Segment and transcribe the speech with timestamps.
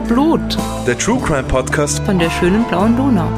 [0.00, 0.56] Wiener Blut.
[0.86, 3.28] Der True Crime Podcast von der schönen blauen Donau.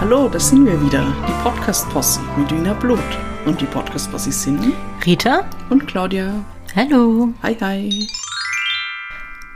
[0.00, 2.98] Hallo, das sind wir wieder, die Podcast-Posse mit Wiener Blut.
[3.46, 4.72] Und die Podcast-Posse sind
[5.06, 6.32] Rita und Claudia.
[6.74, 7.32] Hallo.
[7.42, 8.21] Hi, hi.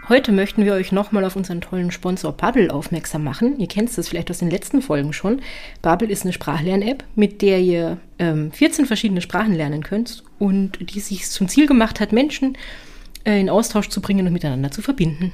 [0.08, 3.58] Heute möchten wir euch nochmal auf unseren tollen Sponsor Bubble aufmerksam machen.
[3.58, 5.40] Ihr kennt es vielleicht aus den letzten Folgen schon.
[5.82, 11.00] Bubble ist eine Sprachlern-App, mit der ihr ähm, 14 verschiedene Sprachen lernen könnt und die
[11.00, 12.56] sich zum Ziel gemacht hat, Menschen
[13.24, 15.32] äh, in Austausch zu bringen und miteinander zu verbinden.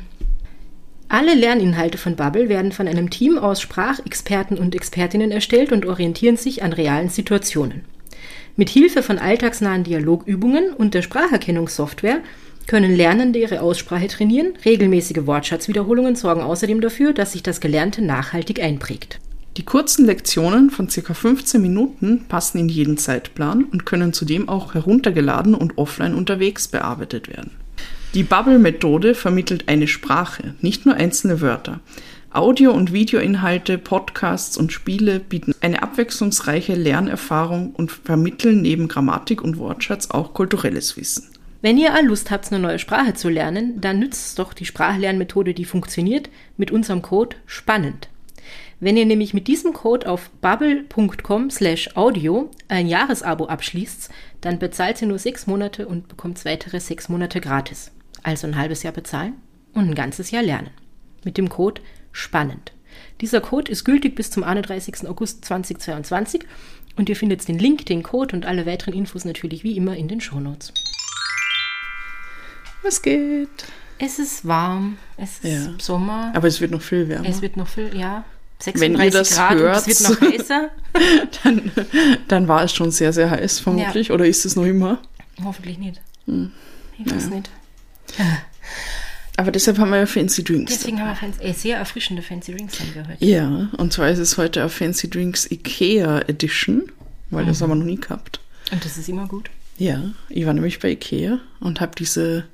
[1.10, 6.38] Alle Lerninhalte von Bubble werden von einem Team aus Sprachexperten und Expertinnen erstellt und orientieren
[6.38, 7.84] sich an realen Situationen.
[8.56, 12.22] Mit Hilfe von alltagsnahen Dialogübungen und der Spracherkennungssoftware
[12.66, 14.54] können Lernende ihre Aussprache trainieren.
[14.64, 19.20] Regelmäßige Wortschatzwiederholungen sorgen außerdem dafür, dass sich das Gelernte nachhaltig einprägt.
[19.58, 21.12] Die kurzen Lektionen von ca.
[21.12, 27.28] 15 Minuten passen in jeden Zeitplan und können zudem auch heruntergeladen und offline unterwegs bearbeitet
[27.28, 27.50] werden.
[28.14, 31.80] Die Bubble-Methode vermittelt eine Sprache, nicht nur einzelne Wörter.
[32.32, 39.58] Audio- und Videoinhalte, Podcasts und Spiele bieten eine abwechslungsreiche Lernerfahrung und vermitteln neben Grammatik und
[39.58, 41.28] Wortschatz auch kulturelles Wissen.
[41.62, 45.54] Wenn ihr all Lust habt, eine neue Sprache zu lernen, dann nützt doch die Sprachlernmethode,
[45.54, 48.08] die funktioniert, mit unserem Code spannend.
[48.80, 55.00] Wenn ihr nämlich mit diesem Code auf bubble.com slash audio ein Jahresabo abschließt, dann bezahlt
[55.00, 57.92] ihr nur sechs Monate und bekommt weitere sechs Monate gratis.
[58.24, 59.34] Also ein halbes Jahr bezahlen
[59.72, 60.70] und ein ganzes Jahr lernen.
[61.22, 62.72] Mit dem Code spannend.
[63.20, 65.08] Dieser Code ist gültig bis zum 31.
[65.08, 66.42] August 2022
[66.96, 70.08] und ihr findet den Link, den Code und alle weiteren Infos natürlich wie immer in
[70.08, 70.72] den Shownotes.
[72.82, 73.48] Was geht?
[73.98, 75.74] Es ist warm, es ist ja.
[75.80, 76.32] Sommer.
[76.34, 77.28] Aber es wird noch viel wärmer.
[77.28, 78.24] Es wird noch viel, ja.
[78.58, 80.70] 36 Wenn ihr das Grad hört, es wird noch heißer.
[81.42, 81.72] dann,
[82.28, 84.08] dann war es schon sehr, sehr heiß, vermutlich.
[84.08, 84.14] Ja.
[84.14, 84.98] Oder ist es noch immer?
[85.42, 86.00] Hoffentlich nicht.
[86.26, 86.52] Hm.
[86.98, 87.30] Ich weiß ja.
[87.30, 87.50] nicht.
[89.36, 90.72] Aber deshalb haben wir ja Fancy Drinks.
[90.72, 93.24] Deswegen haben wir fancy, äh, sehr erfrischende Fancy Drinks haben wir heute.
[93.24, 96.82] Ja, und zwar ist es heute eine Fancy Drinks Ikea Edition,
[97.30, 97.48] weil mhm.
[97.48, 98.40] das haben wir noch nie gehabt.
[98.70, 99.48] Und das ist immer gut.
[99.78, 102.44] Ja, ich war nämlich bei Ikea und habe diese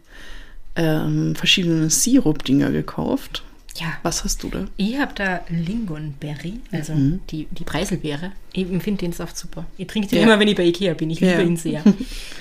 [0.77, 3.43] ähm, verschiedene Sirup-Dinger gekauft.
[3.77, 3.97] Ja.
[4.03, 4.67] Was hast du da?
[4.77, 7.21] Ich habe da Lingonberry, also mhm.
[7.31, 8.33] die, die Preiselbeere.
[8.53, 9.67] Ich finde den Saft super.
[9.77, 10.25] Ich trinke den ja.
[10.25, 11.11] immer, wenn ich bei Ikea bin.
[11.11, 11.41] Ich liebe ja.
[11.43, 11.83] ihn sehr.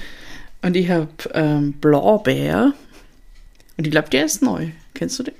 [0.61, 2.73] Und ich habe ähm, Blaubeer.
[3.77, 4.69] Und ich glaube, der ist neu.
[4.95, 5.35] Kennst du den?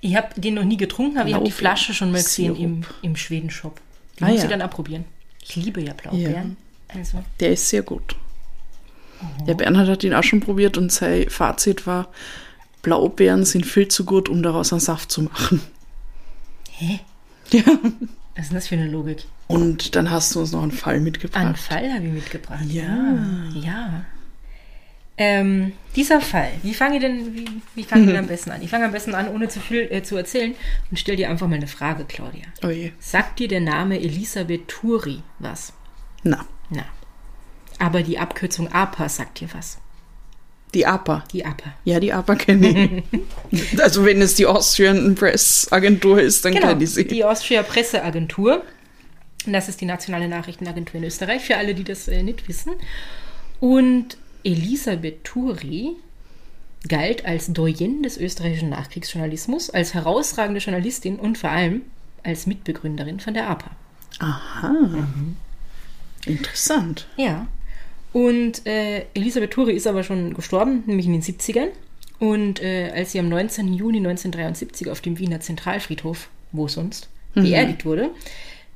[0.00, 2.84] Ich habe den noch nie getrunken, aber ich habe die Flasche schon mal gesehen im,
[3.02, 3.80] im Schweden-Shop.
[4.18, 4.44] Die ah, muss ja.
[4.44, 5.04] ich dann abprobieren.
[5.42, 6.56] Ich liebe ja Blaubeeren.
[6.88, 7.22] Also.
[7.40, 8.16] Der ist sehr gut.
[9.46, 12.08] Der Bernhard hat ihn auch schon probiert und sein Fazit war,
[12.82, 15.60] Blaubeeren sind viel zu gut, um daraus einen Saft zu machen.
[16.70, 17.00] Hä?
[17.50, 17.62] Ja.
[18.36, 19.24] Was ist denn das für eine Logik?
[19.48, 21.44] Und dann hast du uns noch einen Fall mitgebracht.
[21.44, 22.64] Einen Fall habe ich mitgebracht.
[22.68, 23.44] Ja.
[23.54, 24.04] Ja.
[25.18, 28.60] Ähm, dieser Fall, wie fange ich denn, wie, wie fange ich am besten an?
[28.60, 30.54] Ich fange am besten an, ohne zu viel äh, zu erzählen
[30.90, 32.44] und stell dir einfach mal eine Frage, Claudia.
[32.62, 32.92] Oh je.
[32.98, 35.72] Sagt dir der Name Elisabeth Turi was?
[36.22, 36.44] Na.
[36.68, 36.84] Na.
[37.78, 39.78] Aber die Abkürzung APA sagt dir was.
[40.74, 41.24] Die APA?
[41.32, 41.74] Die APA.
[41.84, 43.04] Ja, die APA kenne
[43.50, 43.80] ich.
[43.80, 47.06] also wenn es die Austrian Press Agentur ist, dann genau, kenne ich sie.
[47.06, 48.62] Die Austria Presseagentur.
[49.46, 52.72] Das ist die nationale Nachrichtenagentur in Österreich, für alle, die das äh, nicht wissen.
[53.60, 55.92] Und Elisabeth Turi
[56.88, 61.82] galt als Doyen des österreichischen Nachkriegsjournalismus, als herausragende Journalistin und vor allem
[62.22, 63.70] als Mitbegründerin von der APA.
[64.18, 64.68] Aha.
[64.68, 65.36] Mhm.
[66.26, 67.06] Interessant.
[67.16, 67.46] Ja.
[68.16, 71.68] Und äh, Elisabeth Turi ist aber schon gestorben, nämlich in den 70ern.
[72.18, 73.74] Und äh, als sie am 19.
[73.74, 77.42] Juni 1973 auf dem Wiener Zentralfriedhof, wo sonst, mhm.
[77.42, 78.08] beerdigt wurde,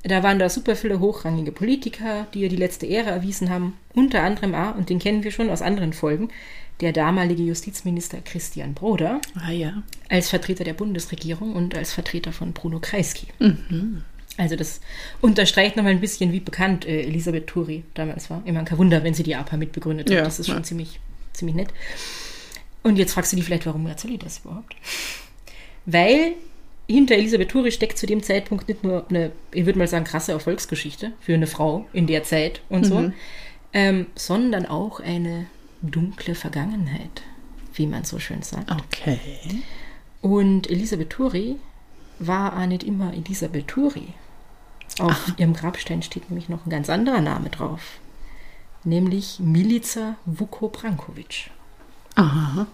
[0.03, 3.79] da waren da super viele hochrangige Politiker, die ihr die letzte Ehre erwiesen haben.
[3.95, 6.29] Unter anderem auch, und den kennen wir schon aus anderen Folgen,
[6.83, 9.23] der damalige Justizminister Christian Broder.
[9.37, 9.83] Ah ja.
[10.11, 13.29] Als Vertreter der Bundesregierung und als Vertreter von Bruno Kreisky.
[13.39, 14.03] Mhm.
[14.41, 14.81] Also das
[15.21, 18.41] unterstreicht nochmal ein bisschen, wie bekannt äh, Elisabeth Turi damals war.
[18.47, 20.17] Immer kein Wunder, wenn sie die APA mitbegründet hat.
[20.17, 20.63] Ja, das ist schon ja.
[20.63, 20.99] ziemlich,
[21.35, 21.69] ziemlich nett.
[22.83, 24.75] Und jetzt fragst du dich vielleicht, warum erzähle ich das überhaupt?
[25.85, 26.33] Weil
[26.89, 30.33] hinter Elisabeth Turi steckt zu dem Zeitpunkt nicht nur eine, ich würde mal sagen, krasse
[30.33, 33.13] Erfolgsgeschichte für eine Frau in der Zeit und so, Mhm.
[33.75, 35.47] ähm, sondern auch eine
[35.83, 37.23] dunkle Vergangenheit,
[37.75, 38.71] wie man so schön sagt.
[38.71, 39.19] Okay.
[40.23, 41.57] Und Elisabeth Turi
[42.19, 44.09] war auch nicht immer Elisabeth Turi.
[44.99, 45.35] Auf Aha.
[45.37, 47.81] ihrem Grabstein steht nämlich noch ein ganz anderer Name drauf.
[48.85, 51.51] Nämlich Milica Vuko Brankovic.
[52.17, 52.67] Aha.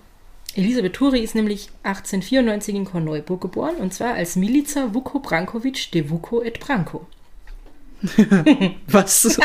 [0.54, 6.08] Elisabeth Turi ist nämlich 1894 in Korneuburg geboren und zwar als Milica Vuko Brankovic de
[6.08, 7.06] Vuko et Branko.
[8.88, 9.38] Was?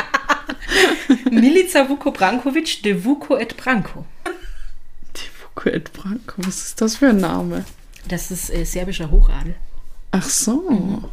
[1.31, 4.05] Milica Vuko Brankovic de Vuko et Branko.
[5.13, 7.65] De Vuko et Branko, was ist das für ein Name?
[8.07, 9.55] Das ist äh, serbischer Hochadel.
[10.11, 11.03] Ach so.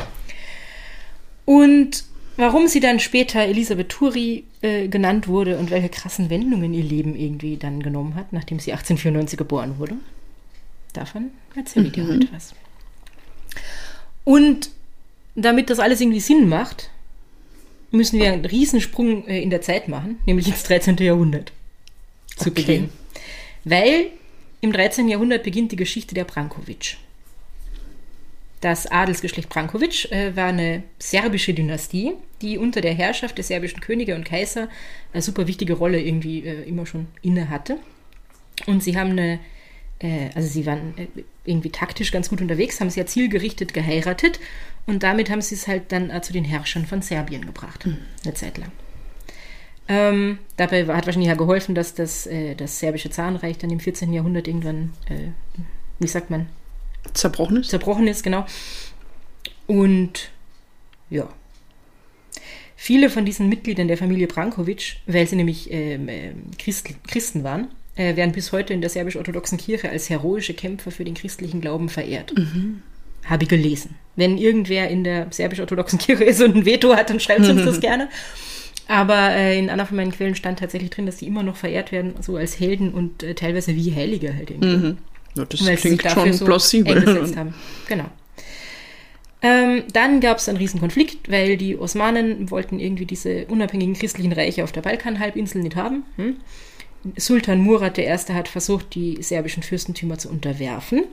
[1.48, 2.04] Und
[2.36, 7.16] warum sie dann später Elisabeth Turi äh, genannt wurde und welche krassen Wendungen ihr Leben
[7.16, 9.94] irgendwie dann genommen hat, nachdem sie 1894 geboren wurde,
[10.92, 12.54] davon erzähle ich dir heute was.
[14.24, 14.68] Und
[15.36, 16.90] damit das alles irgendwie Sinn macht,
[17.92, 20.98] müssen wir einen Riesensprung äh, in der Zeit machen, nämlich ins 13.
[20.98, 21.52] Jahrhundert
[22.36, 22.60] zu Okay.
[22.60, 22.88] Beginn.
[23.64, 24.08] Weil
[24.60, 25.08] im 13.
[25.08, 26.98] Jahrhundert beginnt die Geschichte der Brankovic.
[28.60, 34.14] Das Adelsgeschlecht Brankovic äh, war eine serbische Dynastie, die unter der Herrschaft des serbischen Könige
[34.16, 34.68] und Kaiser
[35.12, 37.78] eine super wichtige Rolle irgendwie äh, immer schon inne hatte.
[38.66, 39.38] Und sie haben eine,
[40.00, 41.06] äh, also sie waren äh,
[41.44, 44.40] irgendwie taktisch ganz gut unterwegs, haben sehr zielgerichtet geheiratet
[44.86, 48.34] und damit haben sie es halt dann äh, zu den Herrschern von Serbien gebracht, eine
[48.34, 48.72] Zeit lang.
[49.90, 54.12] Ähm, dabei hat wahrscheinlich ja geholfen, dass das, äh, das serbische Zarenreich dann im 14.
[54.12, 54.92] Jahrhundert irgendwann,
[55.98, 56.46] wie sagt man,
[57.14, 57.70] Zerbrochen ist?
[57.70, 58.46] zerbrochen ist, genau.
[59.66, 60.30] Und
[61.10, 61.28] ja.
[62.76, 67.68] Viele von diesen Mitgliedern der Familie Brankovic, weil sie nämlich ähm, ähm, Christ, Christen waren,
[67.96, 71.88] äh, werden bis heute in der serbisch-orthodoxen Kirche als heroische Kämpfer für den christlichen Glauben
[71.88, 72.32] verehrt.
[73.24, 73.96] Habe ich gelesen.
[74.14, 77.80] Wenn irgendwer in der serbisch-orthodoxen Kirche ist und ein Veto hat, dann schreibt uns das
[77.80, 78.08] gerne.
[78.86, 81.92] Aber äh, in einer von meinen Quellen stand tatsächlich drin, dass die immer noch verehrt
[81.92, 84.96] werden, so als Helden und äh, teilweise wie Heilige halt irgendwie
[85.38, 87.36] Ja, das weil sie klingt dafür schon so plausibel.
[87.36, 87.54] haben.
[87.88, 88.06] Genau.
[89.40, 94.32] Ähm, dann gab es einen riesen Konflikt, weil die Osmanen wollten irgendwie diese unabhängigen christlichen
[94.32, 96.04] Reiche auf der Balkanhalbinsel nicht haben.
[96.16, 96.36] Hm?
[97.16, 98.08] Sultan Murat I.
[98.08, 101.04] hat versucht, die serbischen Fürstentümer zu unterwerfen.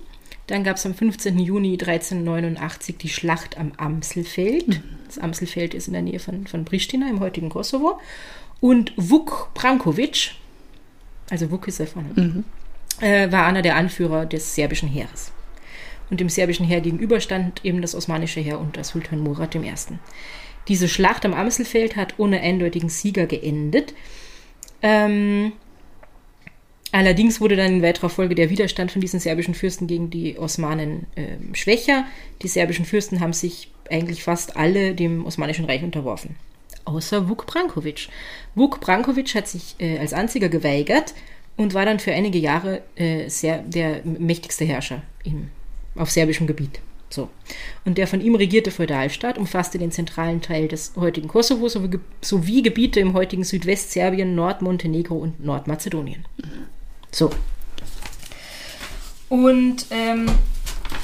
[0.48, 1.40] Dann gab es am 15.
[1.40, 4.82] Juni 1389 die Schlacht am Amselfeld.
[5.08, 8.00] Das Amselfeld ist in der Nähe von, von Pristina im heutigen Kosovo.
[8.60, 10.32] Und Vuk Brankovic,
[11.30, 12.44] also Vuk ist er vorne,
[13.02, 15.32] äh, war einer der Anführer des serbischen Heeres.
[16.10, 19.74] Und dem serbischen Heer gegenüber stand eben das osmanische Heer unter Sultan Murat I.
[20.68, 23.94] Diese Schlacht am Amselfeld hat ohne eindeutigen Sieger geendet.
[24.82, 25.54] Ähm,
[26.92, 31.08] allerdings wurde dann in weiterer Folge der Widerstand von diesen serbischen Fürsten gegen die Osmanen
[31.16, 32.06] ähm, schwächer.
[32.42, 36.36] Die serbischen Fürsten haben sich eigentlich fast alle dem Osmanischen Reich unterworfen.
[36.86, 38.10] Außer Vuk Brankovic.
[38.54, 41.16] Vuk Brankovic hat sich äh, als einziger geweigert
[41.58, 45.50] und war dann für einige Jahre äh, sehr, der mächtigste Herrscher im,
[45.96, 46.80] auf serbischem Gebiet.
[47.10, 47.30] So.
[47.86, 52.62] Und der von ihm regierte Feudalstaat umfasste den zentralen Teil des heutigen Kosovo sowie, sowie
[52.62, 56.26] Gebiete im heutigen Südwestserbien, Nordmontenegro und Nordmazedonien.
[57.12, 57.30] So.
[59.30, 60.26] Und ähm,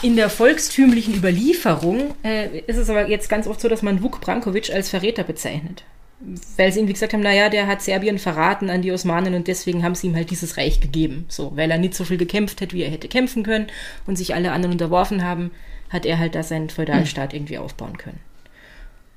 [0.02, 4.20] in der volkstümlichen Überlieferung äh, ist es aber jetzt ganz oft so, dass man Vuk
[4.20, 5.84] Brankovic als Verräter bezeichnet.
[6.56, 9.84] Weil sie irgendwie gesagt haben, naja, der hat Serbien verraten an die Osmanen und deswegen
[9.84, 11.26] haben sie ihm halt dieses Reich gegeben.
[11.28, 13.68] So, weil er nicht so viel gekämpft hat, wie er hätte kämpfen können
[14.06, 15.52] und sich alle anderen unterworfen haben,
[15.90, 18.20] hat er halt da seinen Feudalstaat irgendwie aufbauen können.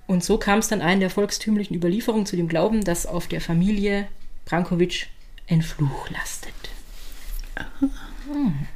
[0.06, 3.40] Und so kam es dann ein der volkstümlichen Überlieferung zu dem Glauben, dass auf der
[3.40, 4.06] Familie
[4.44, 5.08] Brankovic
[5.48, 6.54] ein Fluch lastet.
[8.32, 8.66] Hm.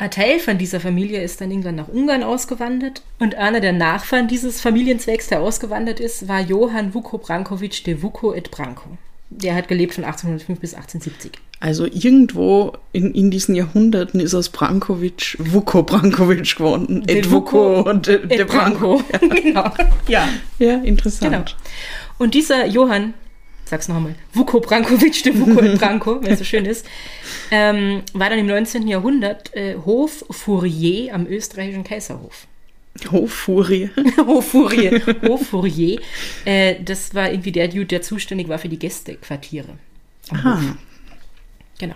[0.00, 4.28] Ein Teil von dieser Familie ist dann irgendwann nach Ungarn ausgewandert und einer der Nachfahren
[4.28, 8.96] dieses Familienzwecks, der ausgewandert ist, war Johann Vuko Brankovic de Vuko et Branko.
[9.28, 11.32] Der hat gelebt von 1805 bis 1870.
[11.60, 17.04] Also irgendwo in, in diesen Jahrhunderten ist aus Brankovic Vuko Brankovic geworden.
[17.04, 19.02] De Et Vuko und de, de et Branko.
[19.20, 19.70] genau.
[20.08, 20.26] Ja.
[20.58, 21.30] Ja, interessant.
[21.30, 21.44] Genau.
[22.16, 23.12] Und dieser Johann,
[23.70, 26.84] sag's noch einmal, Vuko Brankovic, der Vuko et Branko, wenn es so schön ist,
[27.50, 28.86] ähm, war dann im 19.
[28.86, 32.46] Jahrhundert äh, Hoffourier am österreichischen Kaiserhof.
[33.10, 33.90] Hoffurie.
[34.26, 35.00] Hoffourier.
[35.22, 36.00] Hoffourier.
[36.44, 39.78] Äh, das war irgendwie der Dude, der zuständig war für die Gästequartiere.
[40.30, 40.44] am Hof.
[40.44, 40.76] Ah,
[41.78, 41.94] Genau.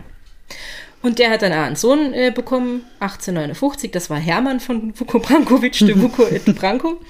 [1.03, 3.91] Und der hat dann auch einen Sohn äh, bekommen, 1859.
[3.91, 7.01] Das war Hermann von Vuko Brankovic, de Vuko et Branko.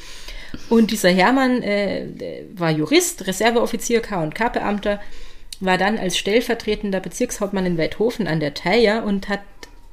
[0.69, 2.07] Und dieser Hermann äh,
[2.55, 5.01] war Jurist, Reserveoffizier, K&K-Beamter,
[5.61, 9.41] war dann als stellvertretender Bezirkshauptmann in Weidhofen an der Thaya und hat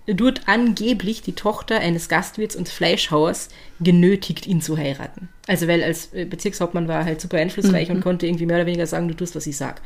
[0.07, 3.49] dort angeblich die Tochter eines Gastwirts und Fleischhauers
[3.79, 5.29] genötigt, ihn zu heiraten.
[5.47, 8.65] Also weil als äh, Bezirkshauptmann war er halt super einflussreich und konnte irgendwie mehr oder
[8.65, 9.81] weniger sagen, du tust, was ich sag.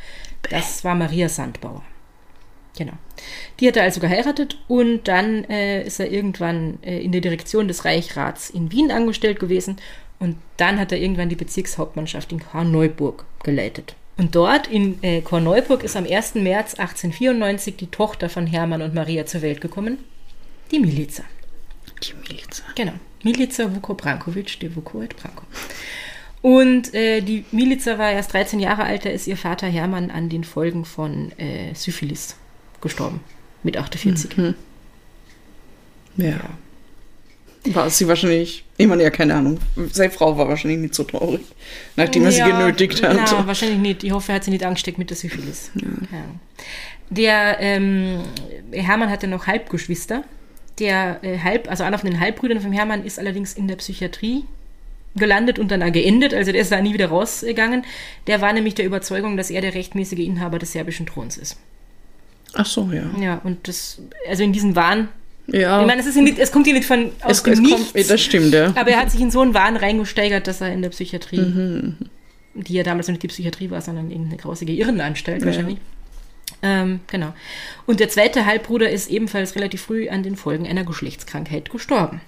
[0.49, 1.83] Das war Maria Sandbauer.
[2.77, 2.93] Genau.
[3.59, 7.67] Die hat er also geheiratet und dann äh, ist er irgendwann äh, in der Direktion
[7.67, 9.77] des Reichrats in Wien angestellt gewesen
[10.19, 13.95] und dann hat er irgendwann die Bezirkshauptmannschaft in Korneuburg geleitet.
[14.17, 16.35] Und dort in äh, Korneuburg ist am 1.
[16.35, 19.97] März 1894 die Tochter von Hermann und Maria zur Welt gekommen,
[20.71, 21.23] die Milica.
[22.01, 22.63] die Miliz.
[22.75, 22.93] Genau.
[23.23, 25.43] Milica Vuko Brankovic, de Vuko et Branko.
[26.41, 30.29] Und äh, die Milica war erst 13 Jahre alt, da ist ihr Vater Hermann an
[30.29, 32.37] den Folgen von äh, Syphilis
[32.81, 33.19] gestorben.
[33.63, 34.53] Mit 48.
[36.17, 36.39] Ja.
[37.65, 39.59] War sie wahrscheinlich, ich meine, ja, keine Ahnung.
[39.91, 41.41] Seine Frau war wahrscheinlich nicht so traurig,
[41.95, 43.15] nachdem er sie genötigt hat.
[43.15, 44.03] Na, wahrscheinlich nicht.
[44.03, 45.71] Ich hoffe, er hat sie nicht angesteckt mit der Syphilis.
[45.75, 46.25] Ja.
[47.09, 48.21] Der ähm,
[48.71, 50.23] Hermann hatte noch Halbgeschwister.
[50.79, 54.45] Der äh, Halb, also einer von den Halbbrüdern von Hermann ist allerdings in der Psychiatrie
[55.15, 56.33] gelandet und dann auch geendet.
[56.33, 57.85] Also der ist da nie wieder rausgegangen.
[58.27, 61.57] Der war nämlich der Überzeugung, dass er der rechtmäßige Inhaber des serbischen Throns ist.
[62.53, 63.03] Ach so, ja.
[63.19, 65.09] Ja, und das, also in diesen Wahn
[65.47, 67.53] Ja, ich meine, es, ist ja nicht, es kommt hier nicht von aus es, dem
[67.53, 67.93] es Nichts.
[67.93, 68.73] kommt, das stimmt, ja.
[68.75, 71.95] aber er hat sich in so einen Wahn reingesteigert, dass er in der Psychiatrie, Mhm,
[72.55, 75.45] die ja damals noch nicht die Psychiatrie war, sondern irgendeine grausige Irrenanstalt Ja.
[75.47, 75.77] wahrscheinlich.
[76.63, 77.33] Ähm, genau.
[77.85, 82.21] Und der zweite Halbbruder ist ebenfalls relativ früh an den Folgen einer Geschlechtskrankheit gestorben.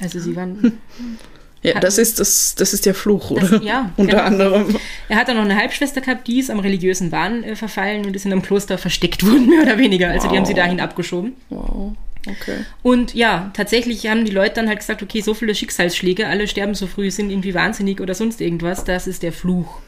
[0.00, 0.78] Also sie waren.
[1.62, 3.48] ja, das ist, das, das ist der Fluch, oder?
[3.48, 4.24] Das- ja, Unter genau.
[4.24, 4.76] anderem.
[5.08, 8.14] Er hat dann noch eine Halbschwester gehabt, die ist am religiösen Wahn äh, verfallen und
[8.16, 10.10] ist in einem Kloster versteckt worden, mehr oder weniger.
[10.10, 10.58] Also die haben sie Wow.
[10.60, 11.32] dahin abgeschoben.
[11.50, 11.92] Wow,
[12.26, 12.64] okay.
[12.82, 16.74] Und ja, tatsächlich haben die Leute dann halt gesagt, okay, so viele Schicksalsschläge, alle sterben
[16.74, 18.84] so früh, sind irgendwie wahnsinnig oder sonst irgendwas.
[18.84, 19.80] Das ist der Fluch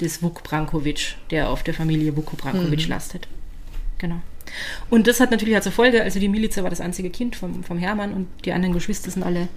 [0.00, 3.28] des Vuk Brankovic, der auf der Familie Vuko Brankovic lastet.
[3.98, 4.20] Genau.
[4.90, 7.62] Und das hat natürlich halt zur Folge, also die Milica war das einzige Kind vom,
[7.64, 9.48] vom Hermann und die anderen Geschwister sind alle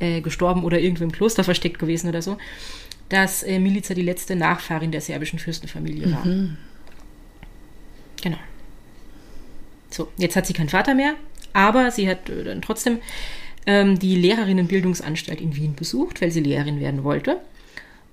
[0.00, 2.38] äh, gestorben oder irgendwo im Kloster versteckt gewesen oder so,
[3.08, 6.24] dass äh, Milica die letzte Nachfahrin der serbischen Fürstenfamilie war.
[8.22, 8.38] Genau.
[9.90, 11.14] So, jetzt hat sie keinen Vater mehr,
[11.52, 12.98] aber sie hat äh, dann trotzdem
[13.66, 17.40] ähm, die Lehrerinnenbildungsanstalt in Wien besucht, weil sie Lehrerin werden wollte.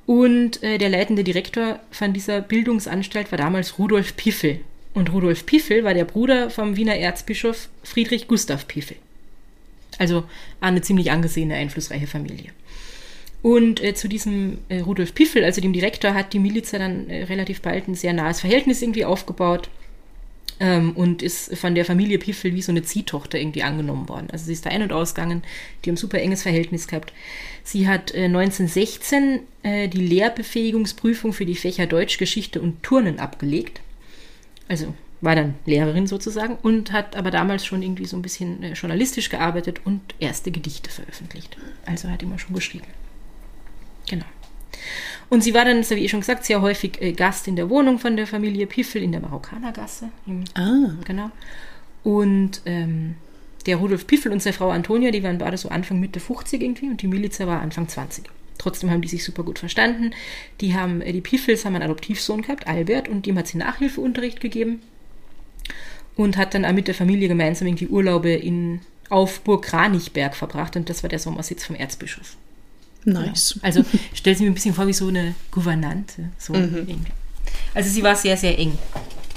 [0.05, 4.61] Und äh, der leitende Direktor von dieser Bildungsanstalt war damals Rudolf Piffel.
[4.93, 8.97] Und Rudolf Piffel war der Bruder vom Wiener Erzbischof Friedrich Gustav Piffel.
[9.99, 10.23] Also
[10.61, 12.51] eine ziemlich angesehene, einflussreiche Familie.
[13.41, 17.23] Und äh, zu diesem äh, Rudolf Piffel, also dem Direktor, hat die Miliza dann äh,
[17.23, 19.69] relativ bald ein sehr nahes Verhältnis irgendwie aufgebaut
[20.59, 24.27] ähm, und ist von der Familie Piffel wie so eine Ziehtochter irgendwie angenommen worden.
[24.31, 25.43] Also sie ist da ein- und ausgegangen,
[25.83, 27.13] die haben ein super enges Verhältnis gehabt.
[27.63, 33.81] Sie hat äh, 1916 äh, die Lehrbefähigungsprüfung für die Fächer Deutsch, Geschichte und Turnen abgelegt.
[34.67, 38.73] Also war dann Lehrerin sozusagen und hat aber damals schon irgendwie so ein bisschen äh,
[38.73, 41.57] journalistisch gearbeitet und erste Gedichte veröffentlicht.
[41.85, 42.87] Also hat immer schon geschrieben.
[44.09, 44.25] Genau.
[45.29, 47.69] Und sie war dann, das habe ich schon gesagt, sehr häufig äh, Gast in der
[47.69, 50.09] Wohnung von der Familie Piffel in der Marokkanergasse.
[50.25, 51.31] Im, Ah, Genau.
[52.03, 53.15] Und ähm,
[53.65, 56.87] der Rudolf Piffel und seine Frau Antonia, die waren beide so Anfang Mitte 50 irgendwie
[56.87, 58.23] und die Milica war Anfang 20.
[58.57, 60.11] Trotzdem haben die sich super gut verstanden.
[60.61, 64.39] Die haben, äh, die Piffels haben einen Adoptivsohn gehabt, Albert, und dem hat sie Nachhilfeunterricht
[64.39, 64.81] gegeben
[66.15, 70.75] und hat dann auch mit der Familie gemeinsam irgendwie Urlaube in, auf Burg Kranichberg verbracht
[70.75, 72.37] und das war der Sommersitz vom Erzbischof.
[73.05, 73.59] Nice.
[73.61, 76.29] Also stell sie mir ein bisschen vor wie so eine Gouvernante.
[76.37, 76.97] So irgendwie.
[77.73, 78.77] Also sie war sehr, sehr eng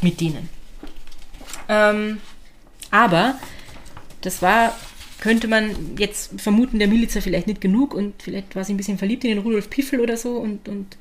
[0.03, 0.49] mit denen.
[1.69, 2.19] Ähm,
[2.91, 3.39] aber
[4.23, 4.77] das war,
[5.21, 8.99] könnte man jetzt vermuten, der Miliza vielleicht nicht genug und vielleicht war sie ein bisschen
[8.99, 10.97] verliebt in den Rudolf Piffel oder so und, und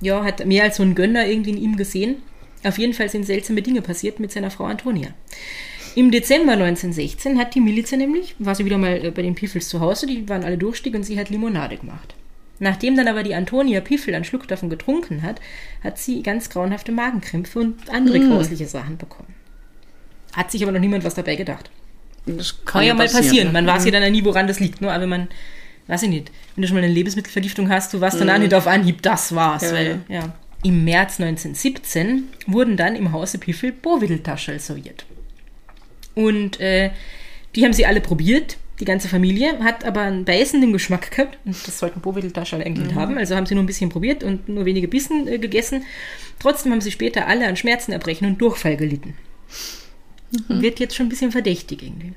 [0.00, 2.22] ja, hat mehr als so einen Gönner irgendwie in ihm gesehen.
[2.64, 5.08] Auf jeden Fall sind seltsame Dinge passiert mit seiner Frau Antonia.
[5.94, 9.68] Im Dezember 1916 hat die Miliza nämlich, war sie wieder mal äh, bei den Piffels
[9.68, 12.14] zu Hause, die waren alle durstig und sie hat Limonade gemacht.
[12.60, 15.40] Nachdem dann aber die Antonia Piffel einen Schluck davon getrunken hat,
[15.82, 19.34] hat sie ganz grauenhafte Magenkrämpfe und andere grausliche Sachen bekommen.
[20.32, 21.70] Hat sich aber noch niemand was dabei gedacht.
[22.26, 23.48] Das Kann ja mal passieren.
[23.48, 23.54] ne?
[23.54, 24.82] Man weiß ja dann ja nie, woran das liegt.
[24.82, 25.28] Nur aber man,
[25.86, 28.52] weiß ich nicht, wenn du schon mal eine Lebensmittelvergiftung hast, du weißt dann auch nicht
[28.52, 29.62] auf Anhieb, das war's.
[29.62, 30.34] Ja, weil, ja.
[30.62, 35.06] Im März 1917 wurden dann im Hause Piffel Bovidel-Taschel serviert.
[36.24, 36.90] Und äh,
[37.54, 41.38] die haben sie alle probiert, die ganze Familie, hat aber einen beißenden Geschmack gehabt.
[41.44, 43.18] Und das sollten Bovidel-Taschel eigentlich nicht haben.
[43.18, 45.84] Also haben sie nur ein bisschen probiert und nur wenige Bissen äh, gegessen.
[46.38, 49.14] Trotzdem haben sie später alle an Schmerzen, Erbrechen und Durchfall gelitten.
[50.48, 52.12] Wird jetzt schon ein bisschen verdächtig irgendwie.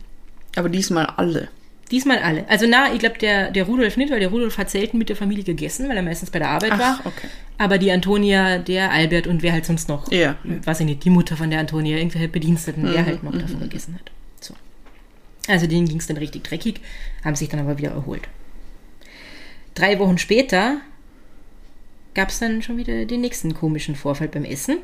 [0.56, 1.50] Aber diesmal alle.
[1.92, 2.48] Diesmal alle.
[2.50, 5.16] Also na, ich glaube, der, der Rudolf nicht, weil der Rudolf hat selten mit der
[5.16, 7.00] Familie gegessen, weil er meistens bei der Arbeit Ach, war.
[7.06, 7.28] okay.
[7.58, 10.36] Aber die Antonia, der Albert und wer halt sonst noch, Ja.
[10.44, 13.96] weiß ich nicht, die Mutter von der Antonia, irgendwelche Bediensteten, Mhm, halt noch davon gegessen
[13.96, 14.12] hat.
[14.42, 14.56] So.
[15.48, 16.80] Also denen ging es dann richtig dreckig,
[17.24, 18.28] haben sich dann aber wieder erholt.
[19.76, 20.78] Drei Wochen später
[22.14, 24.78] gab es dann schon wieder den nächsten komischen Vorfall beim Essen.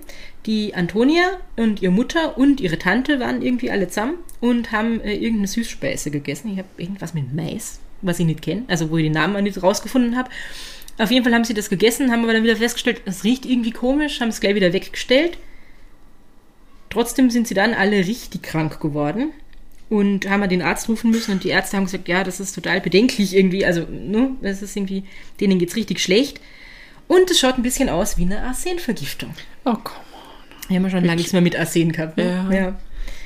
[0.46, 5.14] Die Antonia und ihre Mutter und ihre Tante waren irgendwie alle zusammen und haben äh,
[5.14, 6.52] irgendeine Süßspeise gegessen.
[6.54, 9.42] Ich habe irgendwas mit Mais, was ich nicht kenne, also wo ich den Namen auch
[9.42, 10.30] nicht rausgefunden habe.
[10.98, 13.72] Auf jeden Fall haben sie das gegessen, haben aber dann wieder festgestellt, es riecht irgendwie
[13.72, 15.38] komisch, haben es gleich wieder weggestellt.
[16.90, 19.32] Trotzdem sind sie dann alle richtig krank geworden
[19.90, 22.82] und haben den Arzt rufen müssen und die Ärzte haben gesagt, ja, das ist total
[22.82, 25.04] bedenklich irgendwie, also, ne, das ist irgendwie,
[25.40, 26.42] denen geht's richtig schlecht.
[27.10, 29.34] Und es schaut ein bisschen aus wie eine Arsenvergiftung.
[29.66, 29.98] Oh, komm.
[30.68, 32.18] Wir haben ja schon lange nichts mehr mit Arsen gehabt.
[32.18, 32.48] Ne?
[32.52, 32.80] Ja.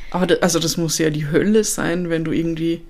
[0.10, 2.82] Aber da, also das muss ja die Hölle sein, wenn du irgendwie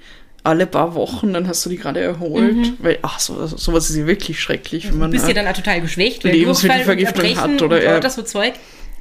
[0.43, 2.73] alle paar Wochen, dann hast du die gerade erholt.
[2.77, 5.33] Weil, ach, so, also, sowas ist ja wirklich schrecklich, wenn Du man bist ja äh,
[5.33, 8.53] dann auch total geschwächt, weil Lebensmittelvergiftung hat oder und lauter so Zeug.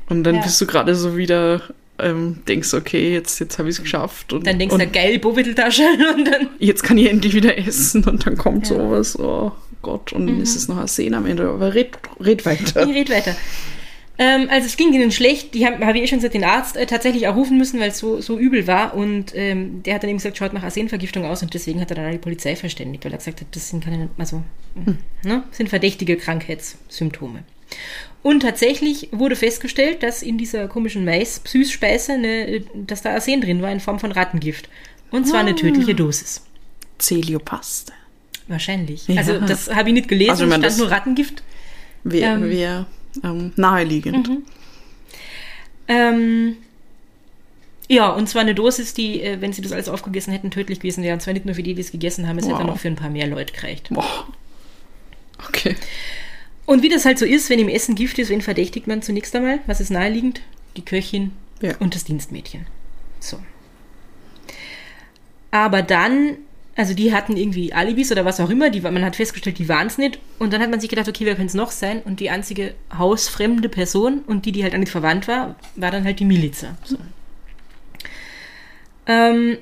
[0.08, 0.42] und dann ja.
[0.42, 1.60] bist du gerade so wieder,
[1.98, 4.32] ähm, denkst, okay, jetzt, jetzt habe ich es geschafft.
[4.32, 5.82] Und, Dann denkst und du, geil, Bovidel-Tasche
[6.16, 8.78] und dann jetzt kann ich endlich wieder essen und dann kommt Ja.
[8.78, 8.80] Mhm.
[8.80, 12.46] sowas, oh Gott, und dann ist es noch eine Szene am Ende, aber red, red
[12.46, 12.88] weiter.
[12.88, 13.36] Ich red weiter.
[14.18, 15.54] Ähm, also es ging ihnen schlecht.
[15.54, 17.90] Die haben, habe ich eh schon gesagt, den Arzt äh, tatsächlich auch rufen müssen, weil
[17.90, 18.94] es so, so übel war.
[18.94, 21.42] Und ähm, der hat dann eben gesagt, schaut nach Arsenvergiftung aus.
[21.42, 24.10] Und deswegen hat er dann die Polizei verständigt, weil er gesagt hat, das sind keine,
[24.18, 24.42] also,
[25.24, 27.42] ne, sind verdächtige Krankheitssymptome.
[28.22, 33.72] Und tatsächlich wurde festgestellt, dass in dieser komischen Mais-Süßspeise, eine, dass da Arsen drin war
[33.72, 34.68] in Form von Rattengift.
[35.10, 36.42] Und zwar eine tödliche Dosis.
[36.98, 37.92] Celiopaste.
[38.48, 39.08] Wahrscheinlich.
[39.08, 39.16] Ja.
[39.18, 41.42] Also das habe ich nicht gelesen, Also, ich stand das- nur Rattengift.
[42.04, 42.50] Wäre Ähm.
[42.50, 42.86] wär,
[43.22, 44.28] ähm, naheliegend.
[45.88, 46.56] Ähm,
[47.88, 51.02] ja, und zwar eine Dosis, die, äh, wenn sie das alles aufgegessen hätten, tödlich gewesen
[51.04, 51.14] wäre.
[51.14, 52.60] Und zwar nicht nur für die, die es gegessen haben, es hätte Wow.
[52.60, 53.88] dann noch für ein paar mehr Leute gereicht.
[53.90, 54.26] Boah.
[55.48, 55.76] Okay.
[56.66, 59.34] Und wie das halt so ist, wenn im Essen Gift ist, wen verdächtigt man zunächst
[59.34, 59.58] einmal?
[59.66, 60.40] Was ist naheliegend?
[60.76, 61.76] Die Köchin Ja.
[61.78, 62.66] und das Dienstmädchen.
[63.20, 63.38] So.
[65.50, 66.36] Aber dann,
[66.74, 69.88] also die hatten irgendwie Alibis oder was auch immer, die, man hat festgestellt, die waren
[69.88, 70.18] es nicht.
[70.38, 72.00] Und dann hat man sich gedacht, okay, wer könnte es noch sein?
[72.02, 76.04] Und die einzige hausfremde Person und die, die halt auch nicht verwandt war, war dann
[76.04, 76.76] halt die Miliza.
[76.84, 76.96] So.
[79.06, 79.58] Ähm,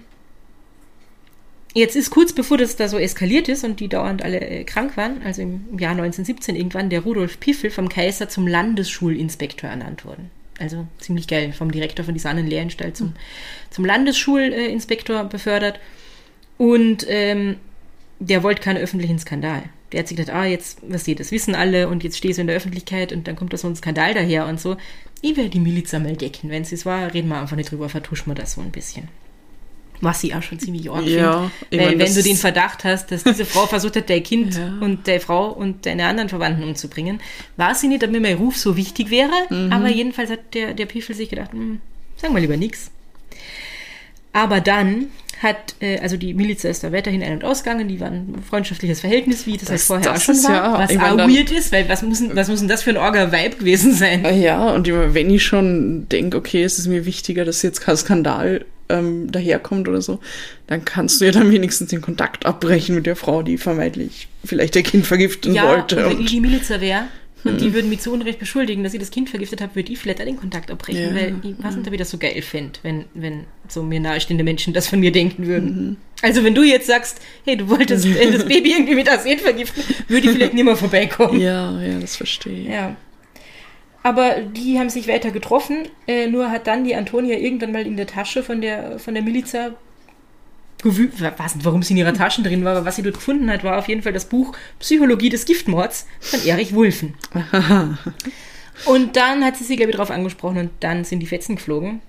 [1.75, 4.97] jetzt ist kurz bevor das da so eskaliert ist und die dauernd alle äh, krank
[4.97, 10.31] waren, also im Jahr 1917 irgendwann, der Rudolf Piffel vom Kaiser zum Landesschulinspektor ernannt worden.
[10.61, 13.15] Also ziemlich geil, vom Direktor von dieser anderen Lehranstalt zum,
[13.71, 15.81] zum Landesschulinspektor befördert.
[16.61, 17.57] Und ähm,
[18.19, 19.63] der wollte keinen öffentlichen Skandal.
[19.93, 22.43] Der hat sich gedacht, ah, jetzt, was sie, das wissen alle und jetzt stehst du
[22.43, 24.77] in der Öffentlichkeit und dann kommt da so ein Skandal daher und so.
[25.23, 26.51] Ich werde die Miliz einmal decken.
[26.51, 29.09] Wenn sie es war, reden wir einfach nicht drüber, vertuschen wir das so ein bisschen.
[30.03, 31.51] Was sie auch schon ziemlich arg Ja, finde.
[31.71, 34.77] ich Weil wenn du den Verdacht hast, dass diese Frau versucht hat, dein Kind Ja.
[34.81, 37.21] und deine Frau und deine anderen Verwandten umzubringen,
[37.57, 39.33] war sie nicht, mir mein Ruf so wichtig wäre.
[39.49, 39.73] Mhm.
[39.73, 41.81] Aber jedenfalls hat der, der Piffel sich gedacht, hm,
[42.17, 42.91] sagen wir lieber nichts.
[44.35, 45.07] Aber dann
[45.43, 49.01] hat, äh, also die Miliz ist da weiterhin ein- und ausgegangen, die waren ein freundschaftliches
[49.01, 50.55] Verhältnis, wie das, halt Das- vorher das auch schon ist war.
[50.55, 52.91] ja- was auch dann- weird ist, weil was muss, denn- was muss denn das für
[52.91, 54.25] ein Orga-Vibe gewesen sein?
[54.27, 57.81] Ah Ja, und immer, wenn ich schon denke, okay, es ist mir wichtiger, dass jetzt
[57.81, 60.19] kein Skandal ähm, daherkommt oder so,
[60.67, 64.75] dann kannst du ja dann wenigstens den Kontakt abbrechen mit der Frau, die vermeintlich vielleicht
[64.75, 66.13] ihr Kind vergiften Ja, wollte.
[66.19, 67.05] ich die Milizer wäre
[67.45, 69.99] und die würden mich zu Unrecht beschuldigen, dass ich das Kind vergiftet habe, würde ich
[69.99, 71.15] vielleicht auch den Kontakt abbrechen, Ja.
[71.15, 74.45] weil ich weiß nicht, ob ich das so geil fände, wenn, wenn so mir nahestehende
[74.45, 75.89] Menschen das von mir denken würden.
[75.91, 75.97] Mhm.
[76.23, 79.83] Also wenn du jetzt sagst, hey, du wolltest äh, das Baby irgendwie mit Arsen vergiften,
[80.09, 81.41] würde ich vielleicht nicht mehr vorbeikommen.
[81.41, 82.69] ja, ja, das verstehe ich.
[82.69, 82.97] Ja.
[84.03, 87.97] Aber die haben sich weiter getroffen, äh, nur hat dann die Antonia irgendwann mal in
[87.97, 89.75] der Tasche von der, von der Miliza
[90.85, 93.79] nicht, warum sie in ihrer Taschen drin war, aber was sie dort gefunden hat, war
[93.79, 97.15] auf jeden Fall das Buch Psychologie des Giftmords von Erich Wulffen.
[98.87, 102.01] Und dann hat sie sie, glaube ich, drauf angesprochen und dann sind die Fetzen geflogen.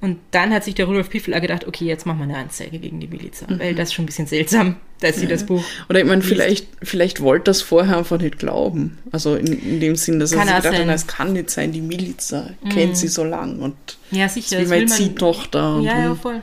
[0.00, 2.80] Und dann hat sich der Rudolf Piffel auch gedacht, okay, jetzt machen wir eine Anzeige
[2.80, 6.00] gegen die Miliza, weil das ist schon ein bisschen seltsam, dass sie das Buch Oder
[6.00, 8.98] ich meine, vielleicht, vielleicht wollte das vorher einfach nicht glauben.
[9.12, 10.86] Also in, in dem Sinn, dass er Kann sich auch gedacht sein.
[10.86, 10.90] Mhm.
[10.90, 13.76] hat, es kann nicht sein, die Miliza kennt sie so lang und
[14.10, 14.58] Ja, sicher.
[14.58, 15.80] ist wie meine Ziehtochter.
[15.84, 16.42] Ja, ja, voll.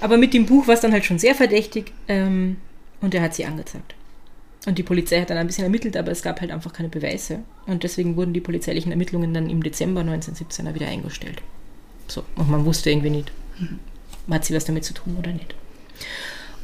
[0.00, 2.56] Aber mit dem Buch war es dann halt schon sehr verdächtig ähm,
[3.00, 3.94] und er hat sie angezeigt.
[4.66, 7.40] Und die Polizei hat dann ein bisschen ermittelt, aber es gab halt einfach keine Beweise.
[7.66, 11.42] Und deswegen wurden die polizeilichen Ermittlungen dann im Dezember 1917 wieder eingestellt.
[12.06, 13.32] So, und man wusste irgendwie nicht,
[14.30, 15.54] hat sie was damit zu tun oder nicht.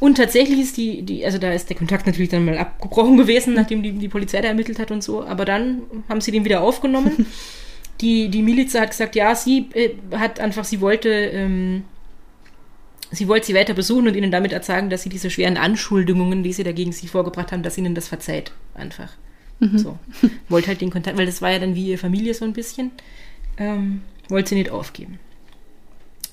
[0.00, 3.54] Und tatsächlich ist die, die, also da ist der Kontakt natürlich dann mal abgebrochen gewesen,
[3.54, 5.24] nachdem die, die Polizei da ermittelt hat und so.
[5.24, 7.26] Aber dann haben sie den wieder aufgenommen.
[8.00, 11.84] Die, die Miliz hat gesagt, ja, sie äh, hat einfach, sie wollte, ähm,
[13.16, 16.52] sie wollte sie weiter besuchen und ihnen damit sagen, dass sie diese schweren Anschuldigungen, die
[16.52, 18.52] sie dagegen sie vorgebracht haben, dass ihnen das verzeiht.
[18.74, 19.12] Einfach.
[19.76, 19.98] So.
[20.48, 22.90] Wollte halt den Kontakt, weil das war ja dann wie ihre Familie so ein bisschen.
[23.56, 25.18] Ähm, wollte sie nicht aufgeben.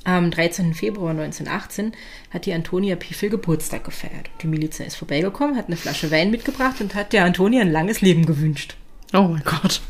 [0.04, 0.74] Am 13.
[0.74, 1.94] Februar 1918
[2.32, 4.30] hat die Antonia Piffel Geburtstag gefeiert.
[4.41, 8.02] Die Milizer ist vorbeigekommen, hat eine Flasche Wein mitgebracht und hat der Antonia ein langes
[8.02, 8.76] Leben gewünscht.
[9.13, 9.82] Oh mein Gott.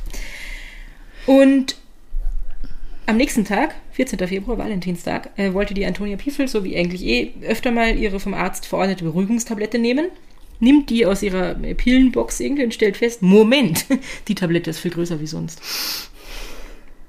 [1.26, 1.78] Und
[3.06, 3.76] am nächsten Tag,
[4.10, 4.28] 14.
[4.28, 8.34] Februar, Valentinstag, äh, wollte die Antonia Piffel, so wie eigentlich eh, öfter mal ihre vom
[8.34, 10.08] Arzt verordnete Beruhigungstablette nehmen,
[10.60, 13.86] nimmt die aus ihrer äh, Pillenbox irgendwie und stellt fest, Moment,
[14.28, 15.62] die Tablette ist viel größer wie sonst.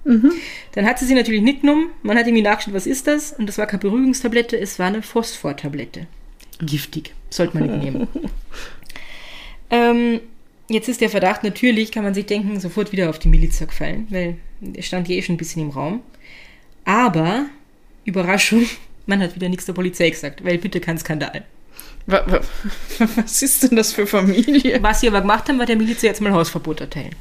[0.05, 1.91] Dann hat sie sie natürlich nicht genommen.
[2.03, 3.33] Man hat irgendwie nachgeschaut, was ist das?
[3.33, 6.09] Und das war keine Beruhigungstablette, es war eine Phosphortablette.
[6.61, 7.15] Giftig.
[7.31, 8.09] Sollte man nicht nehmen.
[9.71, 10.21] ähm,
[10.69, 14.09] jetzt ist der Verdacht natürlich, kann man sich denken, sofort wieder auf die Milizer gefallen,
[14.11, 14.37] weil
[14.75, 16.03] es stand ja eh schon ein bisschen im Raum.
[16.85, 17.47] Aber
[18.05, 18.67] Überraschung,
[19.07, 21.45] man hat wieder nichts der Polizei gesagt, weil bitte kein Skandal.
[22.07, 22.41] Wa- wa-
[23.17, 24.83] Was ist denn das für Familie?
[24.83, 27.15] Was sie aber gemacht haben, war der Miliz jetzt mal Hausverbot erteilen.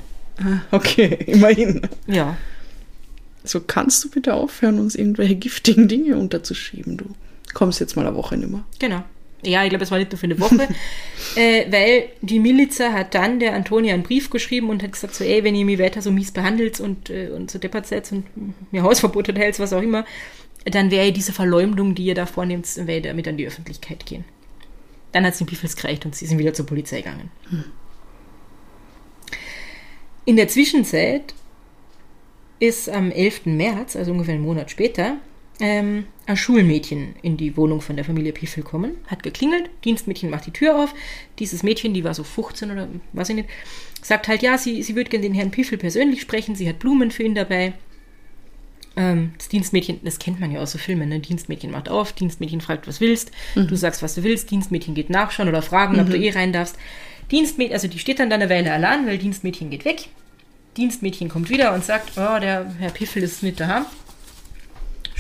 [0.72, 1.82] Okay, immerhin.
[2.08, 2.36] Ja.
[3.44, 7.06] So kannst du bitte aufhören, uns irgendwelche giftigen Dinge unterzuschieben, du.
[7.54, 8.64] Kommst jetzt mal eine Woche nimmer.
[8.80, 9.04] Genau.
[9.44, 10.68] Ja, ich glaube, es war nicht nur für eine Woche,
[11.36, 15.24] äh, weil die Milizer hat dann der Antonia einen Brief geschrieben und hat gesagt so,
[15.24, 18.26] ey, wenn ihr mich weiter so mies behandelt und, äh, und so deppert seid und
[18.72, 20.06] mir Hausverbot erteilt, was auch immer,
[20.66, 24.26] dann wäre diese Verleumdung, die ihr da vornehmt, wäre damit an die Öffentlichkeit gehen.
[25.12, 27.32] Dann hat es den Piefels gereicht und sie sind wieder zur Polizei gegangen.
[30.26, 31.34] In der Zwischenzeit
[32.60, 33.48] ist am 11.
[33.48, 35.18] März, also ungefähr einen Monat später,
[35.62, 40.48] ähm, ein Schulmädchen in die Wohnung von der Familie Piffel kommen, hat geklingelt, Dienstmädchen macht
[40.48, 40.94] die Tür auf.
[41.38, 43.50] Dieses Mädchen, die war so 15 oder weiß ich nicht,
[44.02, 47.12] sagt halt, ja, sie, sie würde gerne den Herrn Piffel persönlich sprechen, sie hat Blumen
[47.12, 47.74] für ihn dabei.
[48.98, 51.20] Ähm, das Dienstmädchen, das kennt man ja aus so Filmen, ne?
[51.20, 53.32] Dienstmädchen macht auf, Dienstmädchen fragt, was willst,
[53.68, 56.76] du sagst, was du willst, Dienstmädchen geht nachschauen oder fragen, ob du eh rein darfst.
[57.30, 60.10] Dienstmädchen, also die steht dann da eine Weile allein, weil Dienstmädchen geht weg.
[60.76, 63.86] Dienstmädchen kommt wieder und sagt, oh, der Herr Piffel ist nicht daheim.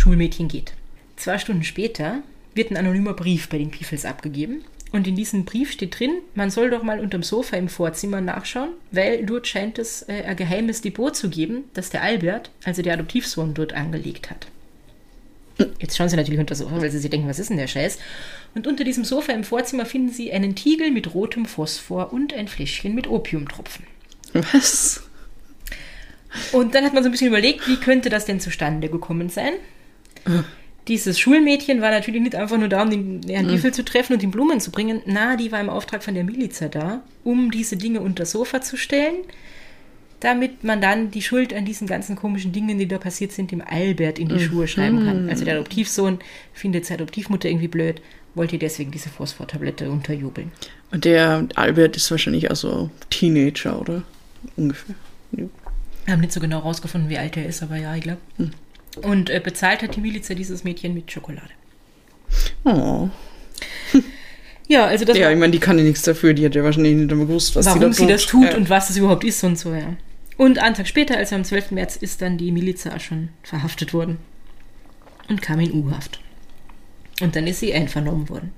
[0.02, 0.74] Schulmädchen geht.
[1.16, 2.24] Zwei Stunden später
[2.56, 4.64] wird ein anonymer Brief bei den Piefels abgegeben.
[4.92, 8.72] Und in diesem Brief steht drin, man soll doch mal unterm Sofa im Vorzimmer nachschauen,
[8.92, 12.94] weil dort scheint es äh, ein geheimes Depot zu geben, das der Albert, also der
[12.94, 14.48] Adoptivsohn, dort angelegt hat.
[15.80, 17.68] Jetzt schauen sie natürlich unter das Sofa, weil sie sich denken, was ist denn der
[17.68, 18.00] Scheiß?
[18.56, 22.48] Und unter diesem Sofa im Vorzimmer finden sie einen Tiegel mit rotem Phosphor und ein
[22.48, 23.86] Fläschchen mit Opiumtropfen.
[24.34, 25.04] Was?
[26.52, 29.54] Und dann hat man so ein bisschen überlegt, wie könnte das denn zustande gekommen sein?
[30.88, 34.24] Dieses Schulmädchen war natürlich nicht einfach nur da, um den Herrn Piefel zu treffen und
[34.24, 35.02] ihm Blumen zu bringen.
[35.06, 38.62] Na, die war im Auftrag von der Milizer da, um diese Dinge unter das Sofa
[38.62, 39.18] zu stellen,
[40.22, 43.62] damit man dann die Schuld an diesen ganzen komischen Dingen, die da passiert sind, dem
[43.62, 45.30] Albert in die Schuhe schreiben kann.
[45.30, 46.20] Also der Adoptivsohn
[46.54, 48.02] findet seine Adoptivmutter irgendwie blöd,
[48.34, 50.52] wollte ihr deswegen diese Phosphortablette unterjubeln.
[50.92, 54.04] Und der Albert ist wahrscheinlich also Teenager, oder?
[54.56, 54.96] Ungefähr.
[55.32, 55.46] Ja.
[56.06, 58.20] Wir haben nicht so genau rausgefunden, wie alt er ist, aber ja, ich glaube.
[59.02, 61.50] Und äh, bezahlt hat die Milizer dieses Mädchen mit Schokolade.
[62.66, 63.10] Oh.
[64.68, 66.34] Ja, also das Ja, ich meine, die kann ja nichts dafür.
[66.34, 68.56] Die hat ja wahrscheinlich nicht einmal gewusst, was warum da sie das tut Ja.
[68.56, 69.96] und was es überhaupt ist und so, ja.
[70.38, 71.72] Und einen Tag später, also am 12.
[71.72, 74.18] März, ist dann die auch schon verhaftet worden
[75.28, 76.22] und kam in U-Haft.
[77.22, 78.54] Und dann ist sie einvernommen worden.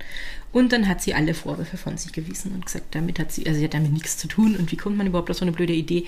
[0.54, 3.58] Und dann hat sie alle Vorwürfe von sich gewiesen und gesagt, damit hat sie, also
[3.58, 4.54] sie hat damit nichts zu tun.
[4.56, 6.04] Und wie kommt man überhaupt auf so eine blöde Idee?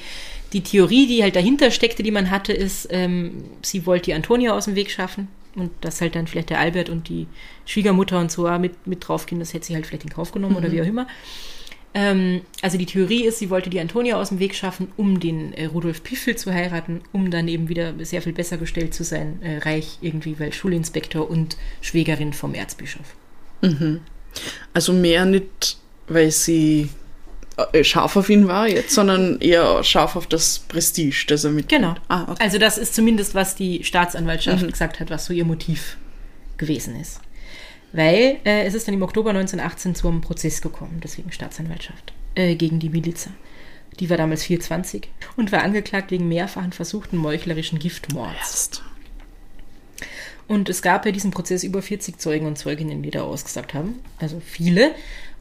[0.53, 4.55] Die Theorie, die halt dahinter steckte, die man hatte, ist, ähm, sie wollte die Antonia
[4.55, 5.27] aus dem Weg schaffen.
[5.57, 7.27] Und dass halt dann vielleicht der Albert und die
[7.65, 10.71] Schwiegermutter und so mit, mit draufgehen, das hätte sie halt vielleicht in Kauf genommen oder
[10.71, 11.09] wie auch immer.
[11.93, 15.55] Ähm, also die Theorie ist, sie wollte die Antonia aus dem Weg schaffen, um den
[15.55, 19.43] äh, Rudolf Piffel zu heiraten, um dann eben wieder sehr viel besser gestellt zu sein,
[19.43, 23.17] äh, reich irgendwie, weil Schulinspektor und Schwägerin vom Erzbischof.
[24.75, 26.91] Also mehr nicht, weil sie
[27.73, 31.69] äh, scharf auf ihn war jetzt, sondern eher scharf auf das Prestige, das er mit.
[31.69, 31.95] Genau.
[32.09, 32.43] Ah, okay.
[32.43, 35.97] Also das ist zumindest, was die Staatsanwaltschaft gesagt hat, was so ihr Motiv
[36.59, 37.21] gewesen ist.
[37.93, 42.79] Weil äh, es ist dann im Oktober 1918 zum Prozess gekommen, deswegen Staatsanwaltschaft, äh, gegen
[42.79, 43.31] die Milizer.
[44.01, 48.37] Die war damals 24 und war angeklagt wegen mehrfachen versuchten meuchlerischen Giftmords.
[48.39, 48.83] Erst.
[50.49, 54.01] Und es gab bei diesem Prozess über 40 Zeugen und Zeuginnen, die da ausgesagt haben.
[54.19, 54.93] Also viele.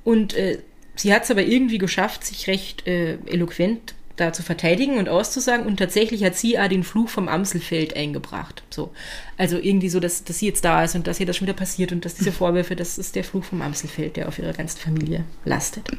[0.04, 0.60] Und äh,
[0.96, 5.66] sie hat es aber irgendwie geschafft, sich recht äh, eloquent da zu verteidigen und auszusagen.
[5.66, 8.64] Und tatsächlich hat sie auch den Fluch vom Amselfeld eingebracht.
[8.70, 8.92] So.
[9.38, 11.58] Also irgendwie so, dass, dass sie jetzt da ist und dass ihr das schon wieder
[11.58, 14.80] passiert und dass diese Vorwürfe, das ist der Fluch vom Amselfeld, der auf ihrer ganzen
[14.80, 15.92] Familie lastet.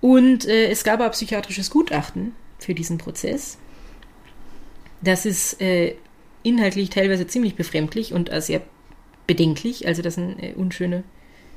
[0.00, 3.58] Und äh, es gab auch psychiatrisches Gutachten für diesen Prozess.
[5.00, 5.94] Das ist äh,
[6.48, 8.62] inhaltlich teilweise ziemlich befremdlich und äh, sehr
[9.26, 9.86] bedenklich.
[9.86, 11.04] Also da sind äh, unschöne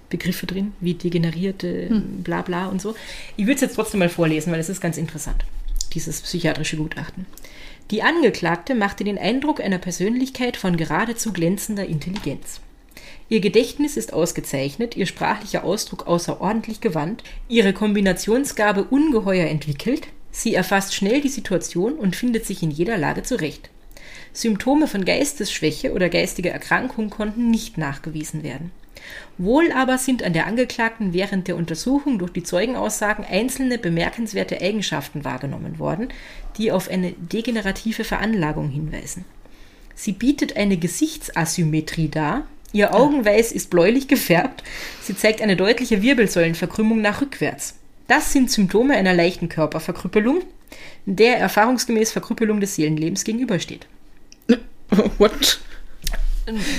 [0.10, 1.88] Begriffe drin, wie degenerierte,
[2.24, 2.96] bla bla und so.
[3.38, 5.46] Ich würde es jetzt trotzdem mal vorlesen, weil es ist ganz interessant,
[5.94, 7.26] dieses psychiatrische Gutachten.
[7.92, 12.62] Die Angeklagte machte den Eindruck einer Persönlichkeit von geradezu glänzender Intelligenz.
[13.30, 20.94] Ihr Gedächtnis ist ausgezeichnet, ihr sprachlicher Ausdruck außerordentlich gewandt, ihre Kombinationsgabe ungeheuer entwickelt, sie erfasst
[20.94, 23.70] schnell die Situation und findet sich in jeder Lage zurecht.
[24.34, 28.72] Symptome von Geistesschwäche oder geistiger Erkrankung konnten nicht nachgewiesen werden.
[29.38, 35.26] Wohl aber sind an der Angeklagten während der Untersuchung durch die Zeugenaussagen einzelne bemerkenswerte Eigenschaften
[35.26, 36.10] wahrgenommen worden,
[36.58, 39.26] die auf eine degenerative Veranlagung hinweisen.
[39.96, 42.46] Sie bietet eine Gesichtsasymmetrie dar.
[42.74, 44.64] Ihr Augenweiß ist bläulich gefärbt.
[45.02, 47.76] Sie zeigt eine deutliche Wirbelsäulenverkrümmung nach rückwärts.
[48.08, 50.42] Das sind Symptome einer leichten Körperverkrüppelung,
[51.06, 53.88] der erfahrungsgemäß Verkrüppelung des Seelenlebens gegenübersteht.
[55.18, 55.60] What?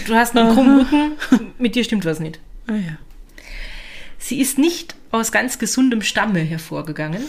[0.06, 1.16] Du hast einen krummen Rücken,
[1.58, 2.40] mit dir stimmt was nicht.
[2.66, 2.98] Ah ja.
[4.18, 7.22] Sie ist nicht aus ganz gesundem Stamme hervorgegangen.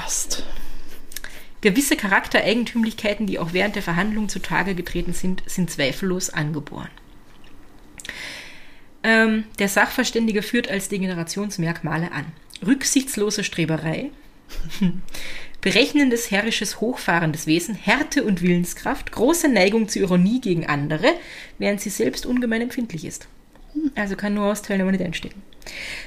[0.00, 0.44] Erst.
[1.60, 6.90] Gewisse Charaktereigentümlichkeiten, die auch während der Verhandlung zutage getreten sind, sind zweifellos angeboren.
[9.04, 12.26] Ähm, der Sachverständige führt als Degenerationsmerkmale an.
[12.64, 14.10] Rücksichtslose Streberei,
[15.62, 21.14] berechnendes, herrisches, hochfahrendes Wesen, Härte und Willenskraft, große Neigung zur Ironie gegen andere,
[21.58, 23.28] während sie selbst ungemein empfindlich ist.
[23.94, 25.42] Also kann nur aber nicht einstecken.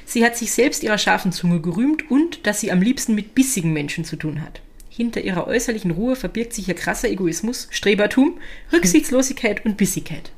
[0.04, 3.72] Sie hat sich selbst ihrer scharfen Zunge gerühmt und dass sie am liebsten mit bissigen
[3.72, 4.60] Menschen zu tun hat.
[4.88, 8.38] Hinter ihrer äußerlichen Ruhe verbirgt sich ihr krasser Egoismus, Strebertum,
[8.72, 10.30] Rücksichtslosigkeit und Bissigkeit.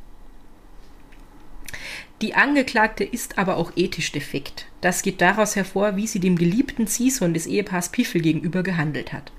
[2.20, 4.66] Die Angeklagte ist aber auch ethisch defekt.
[4.80, 9.30] Das geht daraus hervor, wie sie dem geliebten Ziehsohn des Ehepaars Piffel gegenüber gehandelt hat.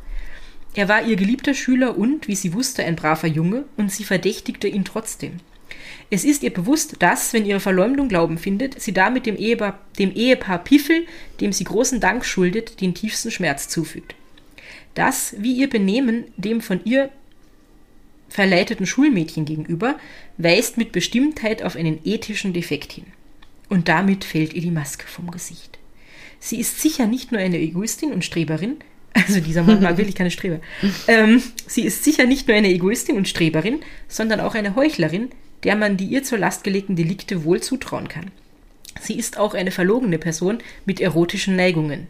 [0.76, 4.68] Er war ihr geliebter Schüler und, wie sie wusste, ein braver Junge, und sie verdächtigte
[4.68, 5.40] ihn trotzdem.
[6.10, 10.12] Es ist ihr bewusst, dass, wenn ihre Verleumdung Glauben findet, sie damit dem Ehepaar, dem
[10.14, 11.06] Ehepaar Piffel,
[11.42, 14.16] dem sie großen Dank schuldet, den tiefsten Schmerz zufügt.
[14.96, 17.10] Das, wie ihr Benehmen dem von ihr
[18.30, 19.98] verleiteten Schulmädchen gegenüber,
[20.38, 23.06] weist mit Bestimmtheit auf einen ethischen Defekt hin.
[23.68, 25.78] Und damit fällt ihr die Maske vom Gesicht.
[26.40, 28.78] Sie ist sicher nicht nur eine Egoistin und Streberin,
[29.14, 30.60] also dieser Mann mag wirklich keine Streber.
[31.08, 35.30] Ähm, sie ist sicher nicht nur eine Egoistin und Streberin, sondern auch eine Heuchlerin,
[35.64, 38.32] der man die ihr zur Last gelegten Delikte wohl zutrauen kann.
[39.02, 42.08] Sie ist auch eine verlogene Person mit erotischen Neigungen.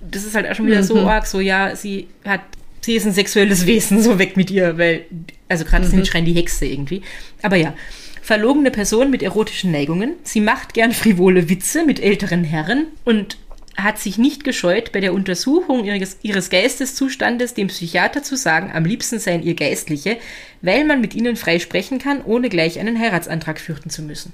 [0.00, 2.42] Das ist halt auch schon wieder so arg, so ja, sie hat,
[2.84, 5.06] sie ist ein sexuelles Wesen, so weg mit ihr, weil,
[5.48, 6.04] also gerade mhm.
[6.04, 7.02] schreien die Hexe irgendwie.
[7.42, 7.74] Aber ja,
[8.22, 10.14] verlogene Person mit erotischen Neigungen.
[10.22, 13.36] Sie macht gern frivole Witze mit älteren Herren und
[13.76, 18.84] hat sich nicht gescheut, bei der Untersuchung ihres, ihres Geisteszustandes dem Psychiater zu sagen, am
[18.84, 20.16] liebsten seien ihr Geistliche,
[20.62, 24.32] weil man mit ihnen frei sprechen kann, ohne gleich einen Heiratsantrag fürchten zu müssen.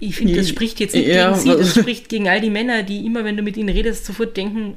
[0.00, 2.82] Ich finde, das spricht jetzt nicht Ja, gegen sie, das spricht gegen all die Männer,
[2.82, 4.74] die immer, wenn du mit ihnen redest, sofort denken,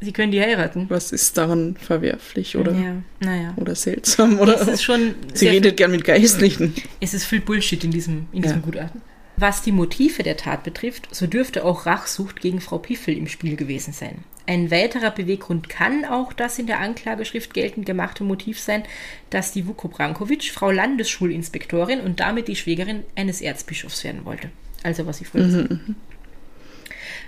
[0.00, 0.86] sie können die heiraten.
[0.88, 3.54] Was ist daran verwerflich oder, Ja, naja.
[3.56, 4.38] oder seltsam?
[4.38, 4.60] Oder?
[4.60, 6.74] Es ist schon Sie redet gern mit Geistlichen.
[7.00, 8.62] Es ist viel Bullshit in diesem, in diesem Ja.
[8.64, 9.00] Gutachten.
[9.36, 13.56] Was die Motive der Tat betrifft, so dürfte auch Rachsucht gegen Frau Piffel im Spiel
[13.56, 14.18] gewesen sein.
[14.48, 18.82] Ein weiterer Beweggrund kann auch das in der Anklageschrift geltend gemachte Motiv sein,
[19.28, 24.48] dass die Vuko Brankovic Frau Landesschulinspektorin und damit die Schwägerin eines Erzbischofs werden wollte.
[24.82, 25.78] Also was sie früher gesagt hat.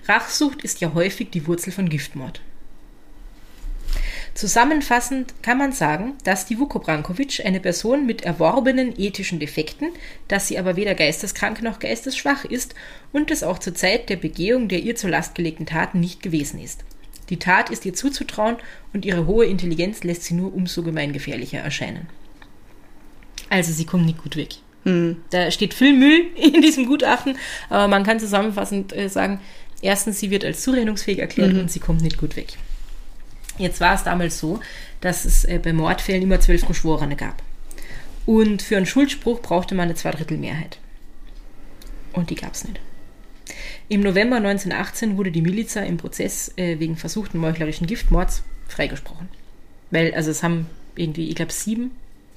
[0.09, 2.41] Rachsucht ist ja häufig die Wurzel von Giftmord.
[4.33, 9.91] Zusammenfassend kann man sagen, dass die Vuko Brankovic eine Person mit erworbenen ethischen Defekten,
[10.29, 12.75] dass sie aber weder geisteskrank noch geistesschwach ist
[13.13, 16.59] und es auch zur Zeit der Begehung der ihr zur Last gelegten Taten nicht gewesen
[16.59, 16.83] ist.
[17.31, 18.57] Die Tat ist ihr zuzutrauen
[18.93, 22.09] und ihre hohe Intelligenz lässt sie nur umso gemeingefährlicher erscheinen.
[23.49, 24.57] Also sie kommt nicht gut weg.
[25.31, 27.37] Da steht viel Müll in diesem Gutachten,
[27.69, 29.41] aber man kann zusammenfassend äh, sagen,
[29.83, 32.55] erstens, sie wird als zurechnungsfähig erklärt und sie kommt nicht gut weg.
[33.59, 34.61] Jetzt war es damals so,
[35.03, 37.43] dass es äh, bei Mordfällen immer zwölf Geschworene gab.
[38.25, 40.79] Und für einen Schuldspruch brauchte man eine Zweidrittelmehrheit.
[42.13, 42.81] Und die gab es nicht.
[43.91, 49.29] Im November 1918 wurde die Miliza im Prozess äh, wegen versuchten meuchlerischen Giftmords freigesprochen.
[49.91, 51.91] Weil, also es haben irgendwie, ich glaube, sieben,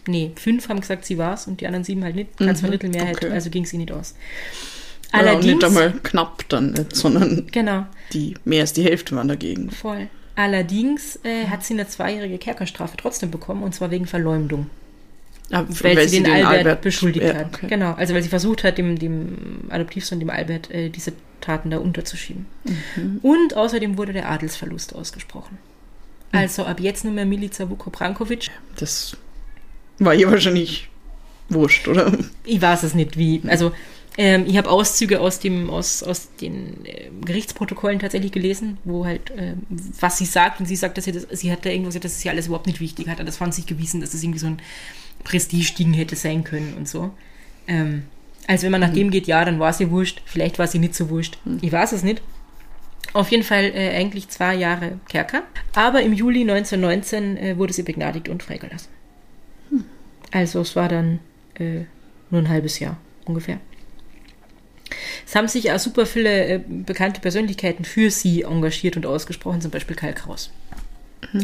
[0.07, 2.35] nee, fünf haben gesagt, sie war's und die anderen sieben halt nicht.
[2.37, 3.29] Keine Zweidrittelmehrheit, okay.
[3.29, 4.15] also ging sie nicht aus.
[5.13, 9.27] Ja, Allerdings, nicht einmal knapp dann nicht, sondern genau, die mehr als die Hälfte waren
[9.27, 9.69] dagegen.
[9.69, 10.07] voll.
[10.35, 14.71] Allerdings äh, hat sie eine zweijährige Kerkerstrafe trotzdem bekommen und zwar wegen Verleumdung.
[15.53, 17.53] Ah, weil, sie den, Albert, beschuldigt ja, hat.
[17.53, 17.67] okay.
[17.67, 21.77] Genau, also weil sie versucht hat, dem, dem Adoptivsohn, dem Albert, äh, diese Taten da
[21.77, 22.47] unterzuschieben.
[22.95, 23.19] Mhm.
[23.21, 25.59] Und außerdem wurde der Adelsverlust ausgesprochen.
[26.31, 28.49] Also ab jetzt nur mehr Milica Vuko Brankovic.
[28.77, 29.15] Das
[29.99, 30.89] war ihr wahrscheinlich
[31.49, 32.11] wurscht, oder?
[32.43, 33.43] Ich weiß es nicht, wie.
[33.47, 33.71] Also
[34.17, 39.31] ähm, ich habe Auszüge aus dem aus, aus den äh, Gerichtsprotokollen tatsächlich gelesen, wo halt
[39.37, 39.63] ähm,
[39.99, 42.13] was sie sagt und sie sagt, dass sie das, sie hat da irgendwo gesagt, das
[42.13, 44.47] ist ja alles überhaupt nicht wichtig, hat das fand sich gewiesen, dass das irgendwie so
[44.47, 44.59] ein
[45.23, 47.11] Prestigeding hätte sein können und so.
[47.67, 48.03] Ähm,
[48.47, 50.95] also wenn man nach dem geht, ja, dann war sie wurscht, vielleicht war sie nicht
[50.95, 51.37] so wurscht.
[51.61, 52.21] Ich weiß es nicht.
[53.13, 55.43] Auf jeden Fall äh, eigentlich zwei Jahre Kerker.
[55.75, 58.89] Aber im Juli 1919 äh, wurde sie begnadigt und freigelassen.
[60.31, 61.19] Also es war dann
[61.59, 61.81] äh,
[62.31, 63.59] nur ein halbes Jahr ungefähr.
[65.25, 69.71] Es haben sich auch super viele äh, bekannte Persönlichkeiten für sie engagiert und ausgesprochen, zum
[69.71, 70.51] Beispiel Karl Kraus.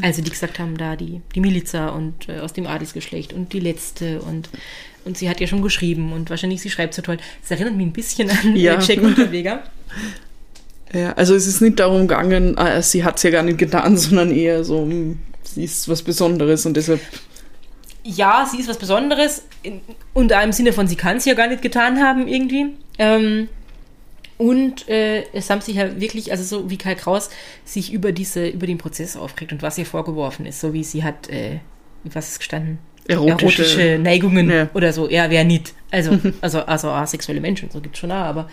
[0.01, 3.59] Also die gesagt haben, da die, die Miliza und äh, aus dem Adelsgeschlecht und die
[3.59, 4.49] letzte und,
[5.05, 7.17] und sie hat ja schon geschrieben und wahrscheinlich sie schreibt so toll.
[7.41, 8.73] Das erinnert mich ein bisschen an Ja.
[8.79, 8.79] ja.
[8.79, 9.63] Jack Unterweger.
[10.93, 13.97] Ja, also es ist nicht darum gegangen, äh, sie hat es ja gar nicht getan,
[13.97, 17.01] sondern eher so, hm, sie ist was Besonderes und deshalb
[18.03, 19.43] ja, sie ist was Besonderes.
[19.61, 19.81] In,
[20.13, 22.73] unter einem Sinne von, sie kann es ja gar nicht getan haben irgendwie.
[22.97, 23.49] Ähm,
[24.39, 27.29] und äh, es haben sich ja wirklich, also so wie Karl Kraus
[27.65, 31.03] sich über diese, über den Prozess aufregt und was ihr vorgeworfen ist, so wie sie
[31.03, 31.59] hat, äh,
[32.05, 32.79] was ist gestanden?
[33.07, 34.69] Erotische- Neigungen Ja.
[34.73, 35.09] oder so.
[35.09, 35.73] Ja, wer nicht.
[35.91, 38.49] Also, also, also asexuelle Menschen, so gibt es schon auch, aber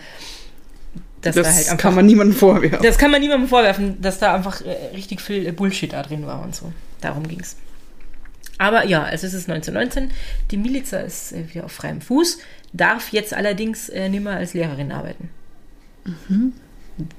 [1.21, 2.79] dass Das da halt einfach kann man niemandem vorwerfen.
[2.83, 6.25] das kann man niemandem vorwerfen, dass da einfach äh, richtig viel äh, Bullshit da drin
[6.27, 6.71] war und so.
[7.01, 7.55] Darum ging's.
[8.59, 10.11] Aber ja, also es ist 1919.
[10.51, 12.39] Die Miliza ist äh, wieder auf freiem Fuß,
[12.73, 15.29] darf jetzt allerdings äh, nicht mehr als Lehrerin arbeiten.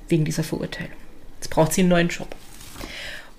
[0.09, 0.97] Wegen dieser Verurteilung.
[1.39, 2.35] Jetzt braucht sie einen neuen Job.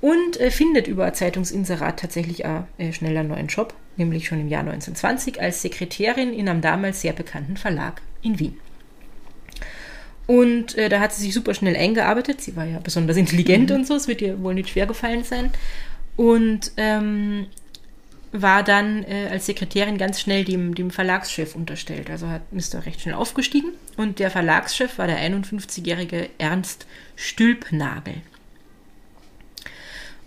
[0.01, 4.47] Und äh, findet über Zeitungsinserat tatsächlich auch, äh, schnell einen neuen Job, nämlich schon im
[4.47, 8.57] Jahr 1920 als Sekretärin in einem damals sehr bekannten Verlag in Wien.
[10.25, 12.39] Und äh, da hat sie sich super schnell eingearbeitet.
[12.39, 13.95] Sie war ja besonders intelligent und so.
[13.95, 15.51] Es wird ihr wohl nicht schwer gefallen sein.
[16.15, 17.47] Und ähm,
[18.31, 22.09] war dann äh, als Sekretärin ganz schnell dem, dem Verlagschef unterstellt.
[22.09, 23.71] Also hat, da recht schnell aufgestiegen.
[23.97, 28.15] Und der Verlagschef war der 51-jährige Ernst Stülpnagel.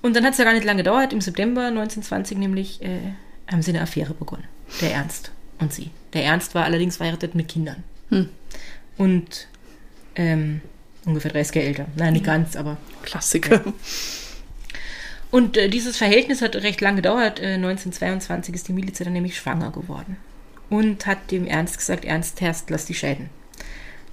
[0.03, 1.13] Und dann hat es ja gar nicht lange gedauert.
[1.13, 3.15] Im September 1920 nämlich äh,
[3.51, 4.45] haben sie eine Affäre begonnen.
[4.81, 5.91] Der Ernst und sie.
[6.13, 7.85] Der Ernst war allerdings verheiratet mit Kindern.
[8.99, 9.49] Und
[10.17, 10.61] ähm,
[11.05, 11.87] ungefähr 30 Jahre älter.
[11.97, 13.63] Nein, nicht ganz, aber Klassiker.
[15.33, 17.41] Und äh, dieses Verhältnis hat recht lang gedauert.
[17.41, 20.19] Äh, 1922 ist die Miliz dann nämlich schwanger geworden.
[20.69, 23.31] Und hat dem Ernst gesagt, Ernst, Herst, lass die scheiden.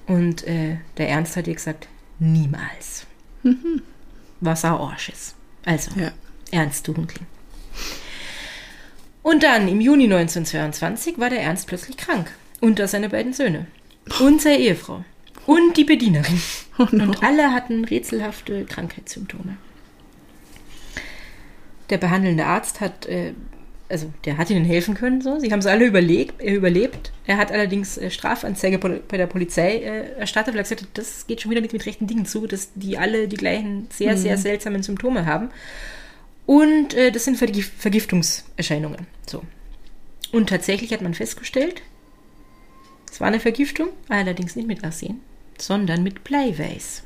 [0.06, 3.06] Und äh, der Ernst hat ihr gesagt, niemals.
[4.40, 5.34] Was auch Arsch ist.
[5.64, 6.10] Also, Ja.
[6.52, 7.26] Ernst, du Hunkling.
[9.22, 12.30] Und dann, im Juni 1922, war der Ernst plötzlich krank.
[12.60, 13.66] Unter seine beiden Söhne.
[14.20, 15.04] Und seine Ehefrau.
[15.44, 16.40] Und die Bedienerin.
[16.78, 17.04] Oh no.
[17.04, 19.58] Und alle hatten rätselhafte Krankheitssymptome.
[21.90, 23.34] Der behandelnde Arzt hat, äh,
[23.88, 25.38] also der hat ihnen helfen können, so.
[25.40, 27.12] Sie haben es alle überlebt, äh, überlebt.
[27.26, 31.26] Er hat allerdings äh, Strafanzeige bei der Polizei äh, erstattet, weil er gesagt hat, das
[31.26, 34.38] geht schon wieder nicht mit rechten Dingen zu, dass die alle die gleichen sehr, sehr
[34.38, 35.50] seltsamen Symptome haben.
[36.46, 39.06] Und äh, das sind Vergif Vergiftungserscheinungen.
[39.26, 39.42] So.
[40.32, 41.82] Und tatsächlich hat man festgestellt,
[43.10, 45.20] es war eine Vergiftung, allerdings nicht mit Arsen,
[45.58, 47.02] sondern mit Bleiweiß.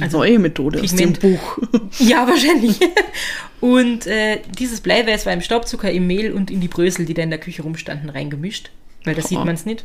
[0.00, 1.20] Eine neue Methode aus dem Pigment.
[1.20, 1.58] Buch.
[1.98, 2.78] Ja, wahrscheinlich.
[3.60, 7.22] Und äh, dieses Bleiweiß war im Staubzucker, im Mehl und in die Brösel, die da
[7.22, 8.70] in der Küche rumstanden, reingemischt.
[9.04, 9.44] Weil das sieht Boah.
[9.44, 9.84] man es nicht.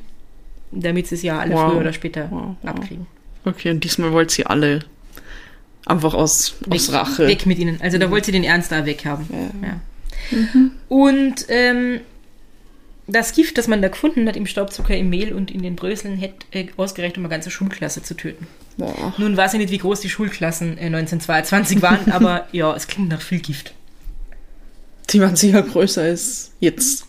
[0.72, 1.72] Damit sie es ja alle Wow.
[1.72, 3.08] früher oder später Wow, abkriegen.
[3.46, 4.80] Okay, und diesmal wollte sie alle
[5.86, 7.28] einfach aus, aus Weg, Rache.
[7.28, 7.80] weg mit ihnen.
[7.82, 9.26] Also da wollte sie den Ernst da weghaben.
[9.62, 9.68] Ja.
[9.70, 10.40] Ja.
[10.90, 12.02] Und ähm,
[13.12, 16.18] das Gift, das man da gefunden hat im Staubzucker, im Mehl und in den Bröseln,
[16.18, 18.48] hätte äh, ausgereicht, um eine ganze Schulklasse zu töten.
[18.78, 19.14] Boah.
[19.18, 23.10] Nun weiß ich nicht, wie groß die Schulklassen äh, 1922 waren, aber ja, es klingt
[23.10, 23.74] nach viel Gift.
[25.10, 27.06] Die waren sicher größer als jetzt.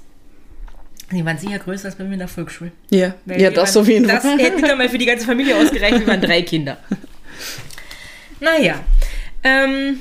[1.13, 2.73] Die waren sicher größer als bei mir in der Volksschule.
[2.91, 4.39] Ja, Weil ja wir das auf jeden Das Fall.
[4.39, 6.01] hätte wieder mal für die ganze Familie ausgereicht.
[6.01, 6.79] Wir waren drei Kinder.
[8.41, 8.81] Naja.
[9.45, 10.01] Ähm,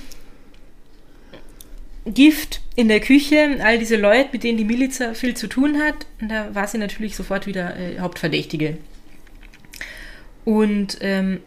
[2.06, 6.06] Gift in der Küche, all diese Leute, mit denen die Miliza viel zu tun hat,
[6.22, 8.78] und da war sie natürlich sofort wieder äh, Hauptverdächtige.
[10.46, 11.42] Und ähm,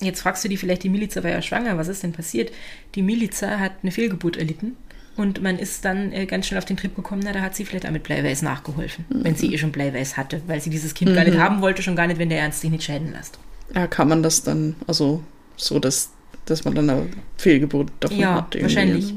[0.00, 2.52] jetzt fragst du dich vielleicht, die Miliza war ja schwanger, was ist denn passiert?
[2.94, 4.76] Die Miliza hat eine Fehlgeburt erlitten
[5.16, 7.64] und man ist dann äh, ganz schnell auf den Trip gekommen, na, da hat sie
[7.64, 11.14] vielleicht auch mit Bleiweiß nachgeholfen, wenn sie eh schon Bleiweiß hatte, weil sie dieses Kind
[11.14, 13.38] gar nicht haben wollte, schon gar nicht, wenn der Ernst sich nicht scheiden lässt.
[13.74, 15.22] Ja, kann man das dann, also
[15.56, 16.12] so, dass,
[16.50, 17.06] dass man dann eine
[17.36, 18.54] Fehlgeburt davon Ja, hat.
[18.54, 18.74] irgendwie.
[18.74, 19.14] wahrscheinlich.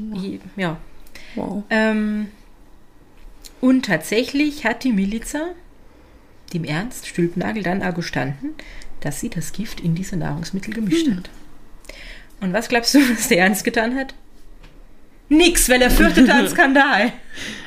[0.56, 0.78] Ja.
[1.34, 1.64] Wow.
[1.70, 2.28] Ähm,
[3.60, 5.40] und tatsächlich hat die Miliza
[6.52, 8.50] dem Ernst Stülpnagel dann auch gestanden,
[9.00, 11.30] dass sie das Gift in diese Nahrungsmittel gemischt hat.
[12.40, 14.14] Und was glaubst du, was der Ernst getan hat?
[15.28, 17.12] Nix, weil er fürchtete einen Skandal.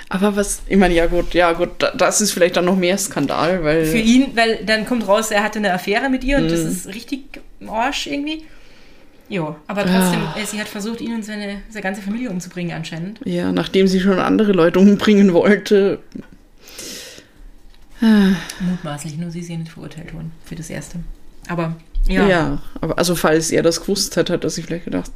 [0.09, 2.97] Aber was, ich meine, ja gut, ja gut, da- das ist vielleicht dann noch mehr
[2.97, 3.85] Skandal, weil.
[3.85, 6.87] Für ihn, weil dann kommt raus, er hatte eine Affäre mit ihr und das ist
[6.87, 8.43] richtig Arsch irgendwie.
[9.27, 10.35] Ja, aber trotzdem, Ah.
[10.39, 13.19] äh, sie hat versucht, ihn und seine, seine ganze Familie umzubringen anscheinend.
[13.25, 15.99] Ja, nachdem sie schon andere Leute umbringen wollte.
[18.59, 20.99] Mutmaßlich, nur sie ist ja nicht verurteilt worden für das Erste.
[21.47, 21.75] Aber
[22.07, 22.61] ja, Ja.
[22.81, 25.11] aber also falls er das gewusst hat, hat er sich vielleicht gedacht.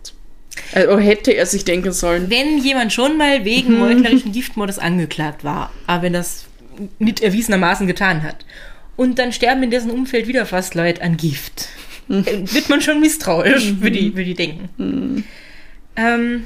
[0.73, 2.29] Also hätte er sich denken sollen.
[2.29, 3.79] wenn jemand schon mal wegen Mhm.
[4.01, 6.45] meuchlerischen Giftmordes angeklagt war, aber wenn das
[6.97, 8.45] nicht erwiesenermaßen getan hat,
[8.95, 11.67] und dann sterben in dessen Umfeld wieder fast Leute an Gift,
[12.53, 14.69] wird man schon misstrauisch, würde ich, würde ich denken.
[14.77, 15.23] Mhm.
[15.95, 16.43] Ähm,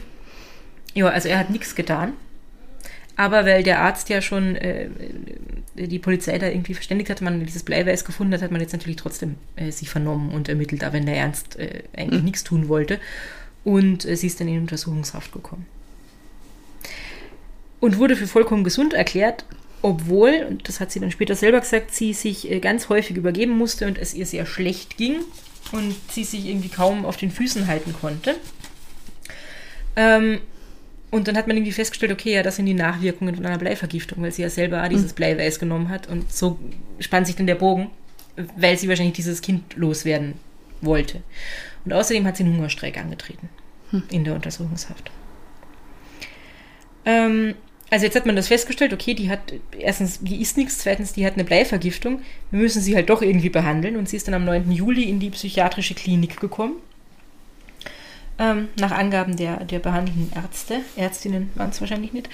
[0.93, 2.13] ja, also er hat nichts getan.
[3.15, 4.89] Aber weil der Arzt ja schon äh,
[5.75, 8.97] die Polizei da irgendwie verständigt hat, man dieses Bleiweiß gefunden hat, hat man jetzt natürlich
[8.97, 12.25] trotzdem äh, sie vernommen und ermittelt, auch wenn der Ernst äh, eigentlich Mhm.
[12.25, 12.99] nichts tun wollte.
[13.63, 15.65] Und äh, sie ist dann in Untersuchungshaft gekommen.
[17.79, 19.45] und wurde für vollkommen gesund erklärt,
[19.81, 23.57] obwohl, und das hat sie dann später selber gesagt, sie sich äh, ganz häufig übergeben
[23.57, 25.17] musste und es ihr sehr schlecht ging
[25.73, 28.35] und sie sich irgendwie kaum auf den Füßen halten konnte.
[29.95, 30.39] Ähm,
[31.11, 34.23] und dann hat man irgendwie festgestellt, okay, ja, das sind die Nachwirkungen von einer Bleivergiftung,
[34.23, 36.07] weil sie ja selber dieses Bleiweiß genommen hat.
[36.07, 36.57] Und so
[36.99, 37.89] spannt sich dann der Bogen,
[38.55, 40.35] weil sie wahrscheinlich dieses Kind loswerden
[40.81, 41.21] wollte.
[41.85, 43.49] Und außerdem hat sie einen Hungerstreik angetreten
[44.09, 45.11] in der Untersuchungshaft.
[47.05, 47.55] Ähm,
[47.89, 51.25] also jetzt hat man das festgestellt, okay, die hat erstens, die isst nichts, zweitens, die
[51.25, 52.21] hat eine Bleivergiftung.
[52.49, 53.97] Wir müssen sie halt doch irgendwie behandeln.
[53.97, 54.71] Und sie ist dann am 9.
[54.71, 56.77] Juli in die psychiatrische Klinik gekommen
[58.39, 62.29] ähm, nach Angaben der, der behandelnden Ärzte, Ärztinnen waren es wahrscheinlich nicht,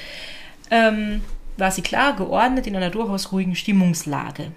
[0.71, 1.21] ähm,
[1.57, 4.51] war sie klar geordnet in einer durchaus ruhigen Stimmungslage.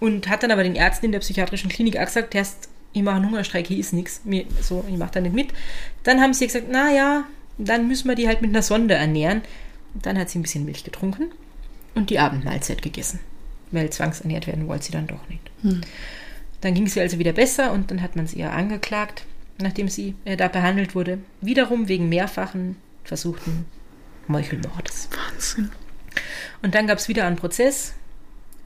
[0.00, 3.16] Und hat dann aber den Ärzten in der psychiatrischen Klinik auch gesagt, erst, ich mache
[3.16, 4.22] einen Hungerstreik, hier ist nichts,
[4.60, 5.48] so, ich mache da nicht mit.
[6.04, 7.24] Dann haben sie gesagt, naja,
[7.58, 9.42] dann müssen wir die halt mit einer Sonde ernähren.
[10.02, 11.32] Dann hat sie ein bisschen Milch getrunken
[11.94, 13.20] und die Abendmahlzeit gegessen.
[13.70, 15.42] Weil zwangsernährt werden wollte sie dann doch nicht.
[15.62, 15.80] Hm.
[16.60, 19.24] Dann ging sie also wieder besser und dann hat man sie ja angeklagt
[19.60, 23.66] nachdem sie äh, da behandelt wurde, wiederum wegen mehrfachen versuchten
[24.26, 25.08] Meuchelmordes.
[25.10, 25.70] Wahnsinn.
[26.62, 27.94] Und dann gab es wieder einen Prozess.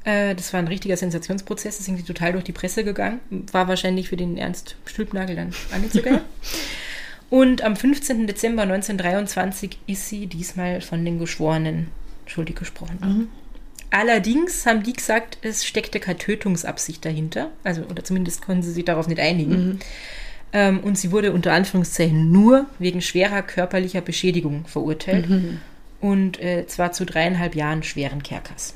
[0.04, 3.20] Äh, das war ein richtiger Sensationsprozess, das ist irgendwie total durch die Presse gegangen.
[3.52, 5.52] War wahrscheinlich für den Ernst Stülpnagel dann
[6.02, 6.22] geil.
[7.32, 8.26] Und am 15.
[8.26, 11.86] Dezember 1923 ist sie diesmal von den Geschworenen
[12.26, 12.98] schuldig gesprochen.
[13.00, 13.28] Mhm.
[13.90, 17.48] Allerdings haben die gesagt, es steckte keine Tötungsabsicht dahinter.
[17.64, 19.66] Also, oder zumindest konnten sie sich darauf nicht einigen.
[19.66, 19.78] Mhm.
[20.52, 25.30] Ähm, und sie wurde unter Anführungszeichen nur wegen schwerer körperlicher Beschädigung verurteilt.
[25.30, 25.62] Mhm.
[26.02, 28.74] Und äh, zwar zu dreieinhalb Jahren schweren Kerkers.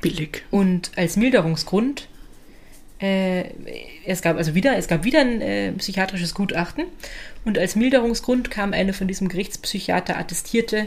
[0.00, 0.44] Billig.
[0.50, 2.08] Und als Milderungsgrund,
[3.00, 6.84] es gab also wieder, es gab wieder ein äh, psychiatrisches Gutachten.
[7.44, 10.86] Und als Milderungsgrund kam eine von diesem Gerichtspsychiater attestierte,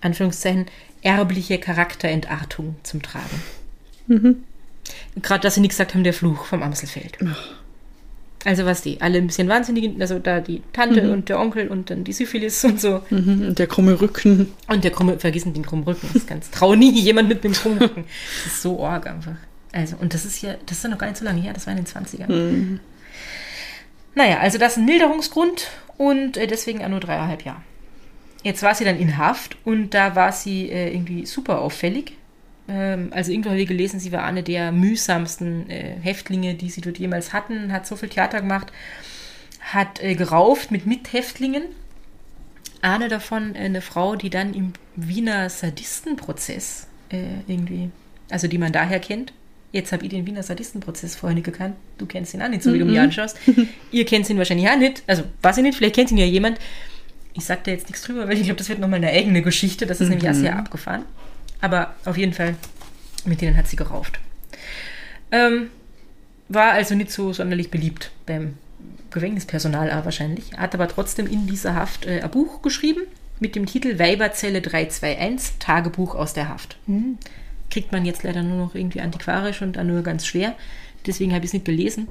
[0.00, 0.66] Anführungszeichen,
[1.02, 3.42] erbliche Charakterentartung zum Tragen.
[4.08, 4.42] Mhm.
[5.20, 7.18] Gerade, dass sie nicht gesagt haben, der Fluch vom Amselfeld.
[7.24, 7.62] Ach.
[8.44, 11.12] Also was die, alle ein bisschen wahnsinnig, also da die Tante mhm.
[11.12, 13.02] und der Onkel und dann die Syphilis und so.
[13.10, 14.48] Mhm, und der krumme Rücken.
[14.66, 17.52] Und der krumme, vergessen den krummen Rücken, das ist ganz trau nie jemand mit dem
[17.52, 18.04] krummen Rücken.
[18.44, 19.36] Das ist so arg einfach.
[19.72, 21.66] Also, und das ist ja, das ist ja noch gar nicht so lange her, das
[21.66, 22.30] war in den 20ern.
[22.30, 22.80] Mhm.
[24.14, 27.62] Naja, also das ist ein Milderungsgrund und äh, deswegen auch nur dreieinhalb Jahre.
[28.42, 32.12] Jetzt war sie dann in Haft und da war sie äh, irgendwie super auffällig.
[32.68, 36.80] Ähm, also irgendwo habe ich gelesen, sie war eine der mühsamsten äh, Häftlinge, die sie
[36.80, 38.72] dort jemals hatten, hat so viel Theater gemacht,
[39.60, 41.64] hat äh, gerauft mit Mithäftlingen.
[42.82, 47.90] Eine davon, äh, eine Frau, die dann im Wiener Sadistenprozess äh, irgendwie,
[48.30, 49.32] also die man daher kennt.
[49.72, 51.76] Jetzt habe ich den Wiener Sadistenprozess vorher nicht gekannt.
[51.96, 53.04] Du kennst ihn auch nicht, so wie du mich mhm.
[53.04, 53.38] anschaust.
[53.90, 55.02] Ihr kennt ihn wahrscheinlich auch nicht.
[55.06, 56.58] Also, weiß ich nicht, vielleicht kennt ihn ja jemand.
[57.32, 59.86] Ich sage da jetzt nichts drüber, weil ich glaube, das wird nochmal eine eigene Geschichte.
[59.86, 60.16] Das ist mhm.
[60.16, 61.04] nämlich auch sehr abgefahren.
[61.62, 62.54] Aber auf jeden Fall,
[63.24, 64.20] mit denen hat sie gerauft.
[65.30, 65.70] Ähm,
[66.50, 68.58] war also nicht so sonderlich beliebt beim
[69.10, 70.52] Gefängnispersonal wahrscheinlich.
[70.56, 73.02] Hat aber trotzdem in dieser Haft äh, ein Buch geschrieben
[73.40, 76.76] mit dem Titel Weiberzelle 321, Tagebuch aus der Haft.
[76.86, 77.16] Hm.
[77.72, 80.54] Kriegt man jetzt leider nur noch irgendwie antiquarisch und dann nur ganz schwer.
[81.06, 82.06] Deswegen habe ich es nicht gelesen.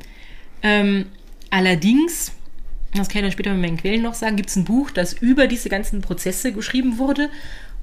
[0.63, 1.05] Ähm,
[1.49, 2.33] allerdings,
[2.93, 5.13] das kann ich dann später mit meinen Quellen noch sagen, gibt es ein Buch, das
[5.13, 7.29] über diese ganzen Prozesse geschrieben wurde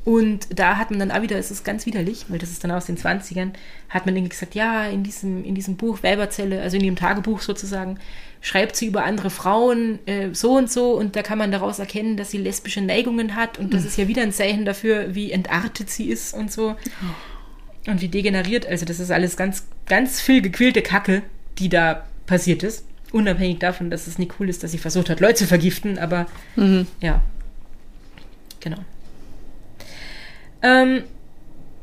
[0.08, 2.70] und da hat man dann auch wieder, es ist ganz widerlich, weil das ist dann
[2.70, 3.50] aus den 20ern,
[3.90, 7.42] hat man irgendwie gesagt, ja, in diesem, in diesem Buch Weiberzelle, also in ihrem Tagebuch
[7.42, 7.98] sozusagen,
[8.40, 12.16] schreibt sie über andere Frauen äh, so und so und da kann man daraus erkennen,
[12.16, 15.90] dass sie lesbische Neigungen hat und das ist ja wieder ein Zeichen dafür, wie entartet
[15.90, 16.76] sie ist und so.
[17.86, 21.22] Und wie degeneriert, also das ist alles ganz, ganz viel gequälte Kacke,
[21.58, 22.84] die da passiert ist.
[23.12, 26.26] Unabhängig davon, dass es nicht cool ist, dass sie versucht hat, Leute zu vergiften, aber
[26.56, 26.86] mhm.
[27.00, 27.22] ja.
[28.60, 28.78] Genau.
[30.62, 31.04] Ähm,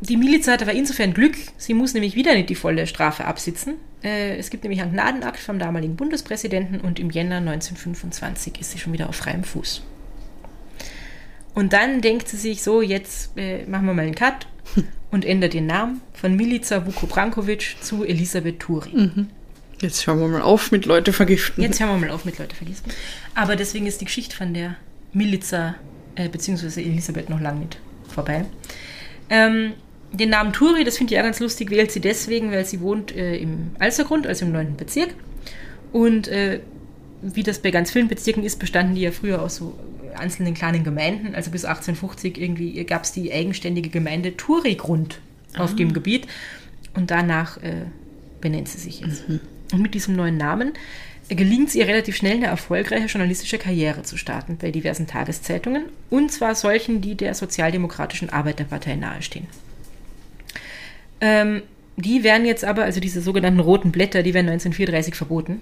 [0.02, 3.76] die Miliz hatte aber insofern Glück, sie muss nämlich wieder nicht die volle Strafe absitzen.
[4.04, 8.78] Äh, es gibt nämlich einen Gnadenakt vom damaligen Bundespräsidenten und im Jänner 1925 ist sie
[8.78, 9.84] schon wieder auf freiem Fuß.
[11.56, 14.48] Und dann denkt sie sich so, jetzt äh, machen wir mal einen Cut
[15.16, 18.90] und ändert den Namen von Milica Vukobrankovic zu Elisabeth Turi.
[18.94, 19.30] Mhm.
[19.80, 21.64] Jetzt hören wir mal auf mit Leute vergiften.
[21.64, 22.92] Jetzt hören wir mal auf mit Leute vergiften.
[23.34, 24.76] Aber deswegen ist die Geschichte von der
[25.14, 25.76] Milica
[26.16, 26.82] äh, bzw.
[26.82, 27.80] Elisabeth noch lang nicht
[28.14, 28.44] vorbei.
[29.30, 29.72] Ähm,
[30.12, 33.16] den Namen Turi, das finde ich ja ganz lustig, wählt sie deswegen, weil sie wohnt
[33.16, 34.76] äh, im Alstergrund, also im 9.
[34.76, 35.16] Bezirk.
[35.94, 36.60] Und äh,
[37.22, 39.80] wie das bei ganz vielen Bezirken ist, bestanden die ja früher aus so
[40.16, 41.36] einzelnen kleinen Gemeinden.
[41.36, 45.20] Also bis 1850 irgendwie gab es die eigenständige Gemeinde Turigrund
[45.54, 45.64] ah.
[45.64, 46.28] auf dem Gebiet.
[46.96, 47.86] Und danach äh,
[48.42, 49.28] benennt sie sich jetzt.
[49.28, 49.40] Mhm.
[49.72, 50.74] Und mit diesem neuen Namen
[51.30, 56.32] gelingt es ihr relativ schnell, eine erfolgreiche journalistische Karriere zu starten bei diversen Tageszeitungen, und
[56.32, 59.48] zwar solchen, die der Sozialdemokratischen Arbeiterpartei nahestehen.
[61.22, 61.64] Ähm,
[61.98, 65.62] die werden jetzt aber, also diese sogenannten roten Blätter, die werden 1934 verboten.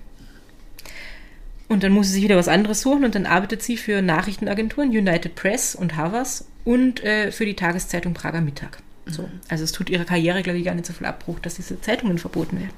[1.73, 4.89] Und dann muss sie sich wieder was anderes suchen und dann arbeitet sie für Nachrichtenagenturen
[4.89, 8.77] United Press und Havas und äh, für die Tageszeitung Prager Mittag.
[9.07, 9.27] So.
[9.49, 12.19] Also es tut ihrer Karriere, glaube ich, gar nicht so viel Abbruch, dass diese Zeitungen
[12.19, 12.75] verboten werden.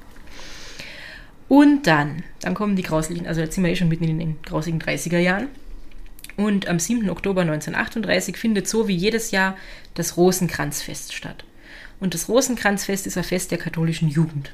[1.46, 4.38] Und dann, dann kommen die grauslichen, also jetzt sind wir eh schon mitten in den
[4.42, 5.48] grausigen 30er Jahren.
[6.38, 7.10] Und am 7.
[7.10, 9.58] Oktober 1938 findet so wie jedes Jahr
[9.92, 11.44] das Rosenkranzfest statt.
[12.00, 14.52] Und das Rosenkranzfest ist ein Fest der katholischen Jugend.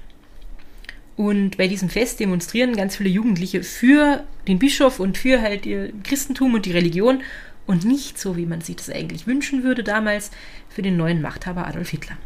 [1.17, 5.93] Und bei diesem Fest demonstrieren ganz viele Jugendliche für den Bischof und für halt ihr
[6.03, 7.23] Christentum und die Religion
[7.67, 10.31] und nicht so, wie man sich das eigentlich wünschen würde damals,
[10.69, 12.17] für den neuen Machthaber Adolf Hitler.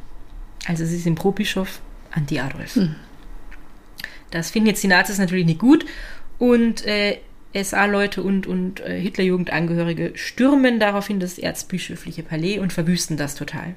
[0.67, 1.81] Also sie sind pro Bischof,
[2.13, 2.77] anti-Adolf.
[2.77, 2.95] Hm.
[4.31, 5.85] Das finden jetzt die Nazis natürlich nicht gut
[6.39, 7.19] und äh,
[7.55, 13.75] SA-Leute und, und äh, Hitlerjugendangehörige stürmen daraufhin das erzbischöfliche Palais und verwüsten das total.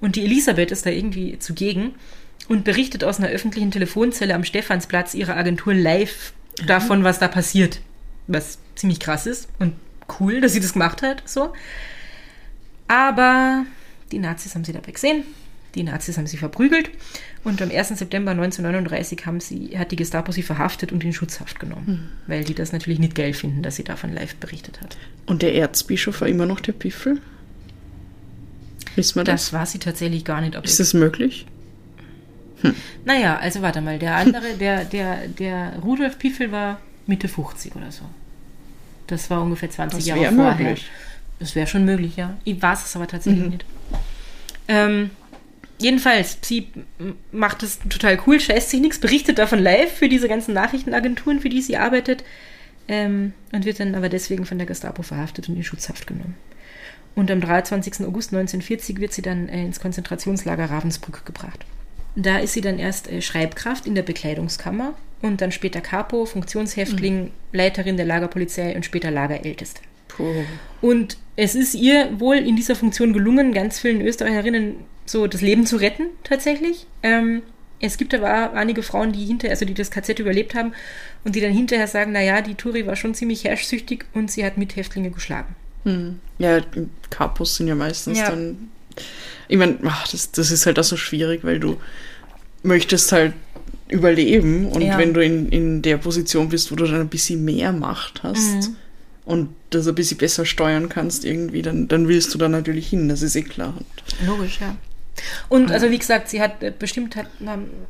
[0.00, 1.94] Und die Elisabeth ist da irgendwie zugegen
[2.48, 6.66] und berichtet aus einer öffentlichen Telefonzelle am Stephansplatz ihrer Agentur live mhm.
[6.66, 7.80] davon, was da passiert.
[8.26, 9.74] Was ziemlich krass ist und
[10.20, 11.52] cool, dass sie das gemacht hat, so.
[12.88, 13.64] Aber
[14.10, 15.24] die Nazis haben sie dabei gesehen.
[15.74, 16.90] Die Nazis haben sie verprügelt
[17.44, 17.88] und am 1.
[17.88, 22.08] September 1939 haben sie, hat die Gestapo sie verhaftet und in Schutzhaft genommen, hm.
[22.26, 24.96] weil die das natürlich nicht geil finden, dass sie davon live berichtet hat.
[25.26, 27.20] Und der Erzbischof war immer noch der Piffel?
[28.96, 29.46] Wissen wir das?
[29.46, 30.54] Das war sie tatsächlich gar nicht.
[30.54, 31.46] Ist das möglich?
[32.62, 32.74] Hm.
[33.04, 37.90] Naja, also warte mal, der andere, der, der, der Rudolf Piffel war Mitte 50 oder
[37.90, 38.04] so.
[39.06, 40.54] Das war ungefähr 20 das Jahre vorher.
[40.54, 40.90] Möglich.
[41.38, 42.36] Das wäre schon möglich, ja.
[42.44, 43.50] Ich weiß es aber tatsächlich mhm.
[43.50, 43.64] nicht.
[44.66, 45.10] Ähm,
[45.78, 46.68] jedenfalls, sie
[47.32, 51.48] macht es total cool, scheißt sich nichts, berichtet davon live für diese ganzen Nachrichtenagenturen, für
[51.48, 52.24] die sie arbeitet
[52.88, 56.34] ähm, und wird dann aber deswegen von der Gestapo verhaftet und in Schutzhaft genommen.
[57.14, 58.06] Und am 23.
[58.06, 61.64] August 1940 wird sie dann äh, ins Konzentrationslager Ravensbrück gebracht.
[62.20, 67.24] Da ist sie dann erst äh, Schreibkraft in der Bekleidungskammer und dann später Capo, Funktionshäftling,
[67.24, 67.30] mhm.
[67.52, 69.80] Leiterin der Lagerpolizei und später Lagerälteste.
[70.08, 70.44] Puh.
[70.80, 75.64] Und es ist ihr wohl in dieser Funktion gelungen, ganz vielen Österreicherinnen so das Leben
[75.64, 76.86] zu retten, tatsächlich.
[77.04, 77.42] Ähm,
[77.80, 80.72] es gibt aber einige Frauen, die hinterher, also die das KZ überlebt haben
[81.22, 84.58] und die dann hinterher sagen, naja, die Turi war schon ziemlich herrschsüchtig und sie hat
[84.58, 85.54] Mithäftlinge geschlagen.
[85.84, 86.18] Hm.
[86.38, 86.60] Ja,
[87.10, 88.30] Kapos sind ja meistens ja.
[88.30, 88.70] dann.
[89.48, 89.78] Ich meine,
[90.10, 91.78] das, das ist halt auch so schwierig, weil du
[92.62, 93.32] möchtest halt
[93.88, 94.98] überleben und ja.
[94.98, 98.68] wenn du in, in der Position bist, wo du dann ein bisschen mehr Macht hast
[98.68, 98.76] mhm.
[99.24, 103.08] und das ein bisschen besser steuern kannst irgendwie, dann, dann willst du da natürlich hin,
[103.08, 103.74] das ist eh klar.
[104.26, 104.76] Logisch, ja.
[105.48, 107.26] Und also wie gesagt, sie hat äh, bestimmt hat,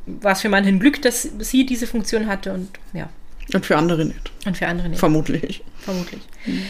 [0.05, 3.09] war es für manche ein Glück, dass sie diese Funktion hatte und ja.
[3.53, 4.31] Und für andere nicht.
[4.45, 4.99] Und für andere nicht.
[4.99, 5.63] Vermutlich.
[5.79, 6.21] Vermutlich.
[6.45, 6.61] Mhm.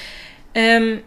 [0.56, 1.00] Ähm,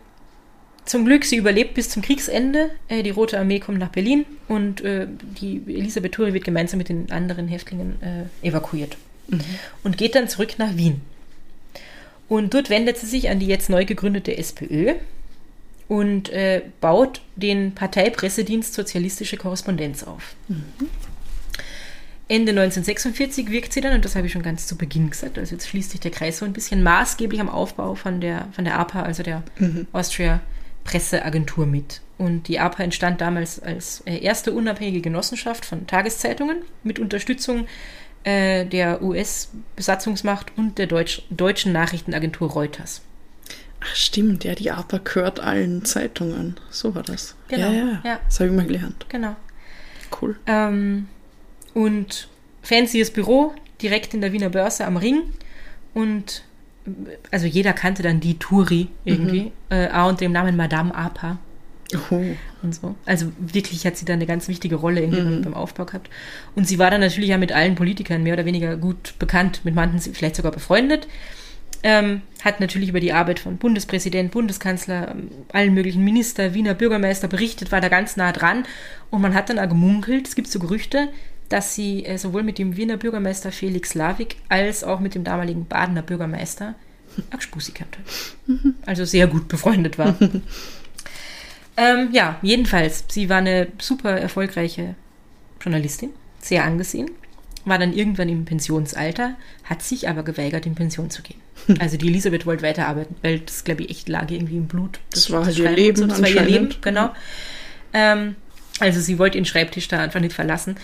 [0.85, 2.71] zum Glück, sie überlebt bis zum Kriegsende.
[2.89, 5.07] Äh, die Rote Armee kommt nach Berlin und äh,
[5.41, 8.97] die Elisabeth Thury wird gemeinsam mit den anderen Häftlingen äh, evakuiert
[9.29, 9.41] mhm.
[9.85, 11.01] und geht dann zurück nach Wien.
[12.29, 14.95] Und dort wendet sie sich an die jetzt neu gegründete SPÖ
[15.89, 20.35] und äh, baut den Parteipressedienst Sozialistische Korrespondenz auf.
[20.49, 20.65] Mhm.
[22.29, 25.55] Ende 1946 wirkt sie dann, und das habe ich schon ganz zu Beginn gesagt, also
[25.55, 28.79] jetzt schließt sich der Kreis so ein bisschen maßgeblich am Aufbau von der, von der
[28.79, 29.87] APA, also der mhm.
[29.93, 30.41] Austria
[30.85, 32.01] Presseagentur mit.
[32.19, 37.67] Und die APA entstand damals als äh, erste unabhängige Genossenschaft von Tageszeitungen mit Unterstützung
[38.25, 43.03] äh, der US-Besatzungsmacht und der Deutsch, deutschen Nachrichtenagentur Reuters.
[43.81, 46.57] Ach stimmt, ja, die APA gehört allen Zeitungen.
[46.71, 47.35] So war das.
[47.49, 48.03] Genau, ja, ja.
[48.05, 48.21] ja.
[48.27, 49.07] Das habe ich mal gelernt.
[49.09, 49.35] Genau.
[50.21, 50.37] Cool.
[50.47, 51.09] Ähm,
[51.75, 52.29] und
[52.63, 55.23] fancyes Büro direkt in der Wiener Börse am Ring
[55.95, 56.45] und
[57.31, 59.51] also jeder kannte dann die Turi irgendwie, mhm.
[59.71, 61.39] äh, auch unter dem Namen Madame Apa.
[62.11, 62.23] Oh.
[62.63, 62.95] Und so.
[63.05, 65.43] Also wirklich hat sie da eine ganz wichtige Rolle irgendwie mhm.
[65.43, 66.09] beim Aufbau gehabt.
[66.55, 69.75] Und sie war dann natürlich ja mit allen Politikern mehr oder weniger gut bekannt, mit
[69.75, 71.07] manchen vielleicht sogar befreundet.
[71.85, 77.27] Ähm, hat natürlich über die Arbeit von Bundespräsident, Bundeskanzler, ähm, allen möglichen Minister, Wiener Bürgermeister
[77.27, 78.65] berichtet, war da ganz nah dran.
[79.11, 81.09] Und man hat dann auch gemunkelt, es gibt so Gerüchte,
[81.53, 85.67] dass sie äh, sowohl mit dem Wiener Bürgermeister Felix Lavik als auch mit dem damaligen
[85.67, 86.75] Badener Bürgermeister
[87.31, 87.99] Agspusi kannte.
[88.87, 90.17] Also sehr gut befreundet war.
[91.77, 94.95] ähm, ja, jedenfalls, sie war eine super erfolgreiche
[95.61, 97.11] Journalistin, sehr angesehen,
[97.67, 101.41] war dann irgendwann im Pensionsalter, hat sich aber geweigert, in Pension zu gehen.
[101.79, 105.01] Also die Elisabeth wollte weiterarbeiten, weil das, glaube ich, echt lag irgendwie im Blut.
[105.11, 105.97] Das, das war halt ihr Leben.
[105.97, 106.07] So.
[106.07, 107.11] Das war ihr Leben, genau.
[107.93, 108.37] Ähm,
[108.83, 110.77] also sie wollte ihren Schreibtisch da einfach nicht verlassen.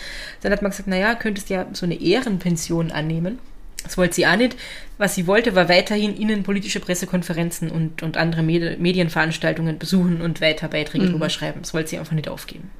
[0.43, 3.39] Dann hat man gesagt, naja, könntest ja so eine Ehrenpension annehmen.
[3.85, 4.57] Das wollte sie auch nicht.
[4.99, 10.69] Was sie wollte, war weiterhin innenpolitische Pressekonferenzen und, und andere Medi Medienveranstaltungen besuchen und weiter
[10.69, 11.11] Beiträge Mhm.
[11.13, 11.61] drüber schreiben.
[11.63, 12.71] Das wollte sie einfach nicht aufgeben.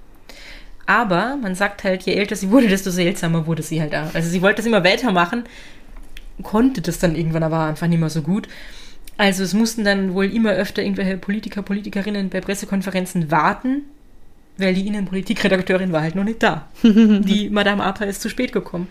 [0.87, 4.15] Aber man sagt halt, je älter sie wurde, desto seltsamer wurde sie halt auch.
[4.15, 5.45] Also sie wollte das immer weitermachen,
[6.43, 8.49] konnte das dann irgendwann aber einfach nicht mehr so gut.
[9.17, 13.83] Also es mussten dann wohl immer öfter irgendwelche Politiker, Politikerinnen bei Pressekonferenzen warten,
[14.59, 16.69] weil die Innenpolitikredakteurin war halt noch nicht da.
[16.83, 18.89] Die Madame Apa ist zu spät gekommen.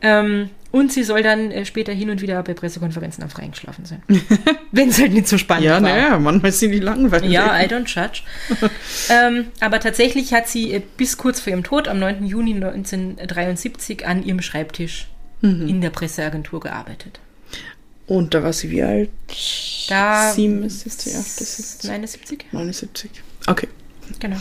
[0.00, 4.02] Ähm, und sie soll dann äh, später hin und wieder bei Pressekonferenzen einfach eingeschlafen sein.
[4.70, 5.80] Wenn es halt nicht so spannend Ja, war.
[5.80, 7.30] naja, manchmal sind die langweilig.
[7.32, 8.20] Ja, I don't judge.
[9.10, 12.24] ähm, aber tatsächlich hat sie äh, bis kurz vor ihrem Tod am 9.
[12.26, 15.08] Juni 1973 an ihrem Schreibtisch
[15.40, 15.68] Mhm.
[15.68, 17.20] in der Presseagentur gearbeitet.
[18.08, 19.10] Und da war sie wie alt?
[19.88, 22.44] Da 77, 78, 79?
[22.50, 23.10] 79.
[23.46, 23.68] Okay,
[24.18, 24.36] Genau.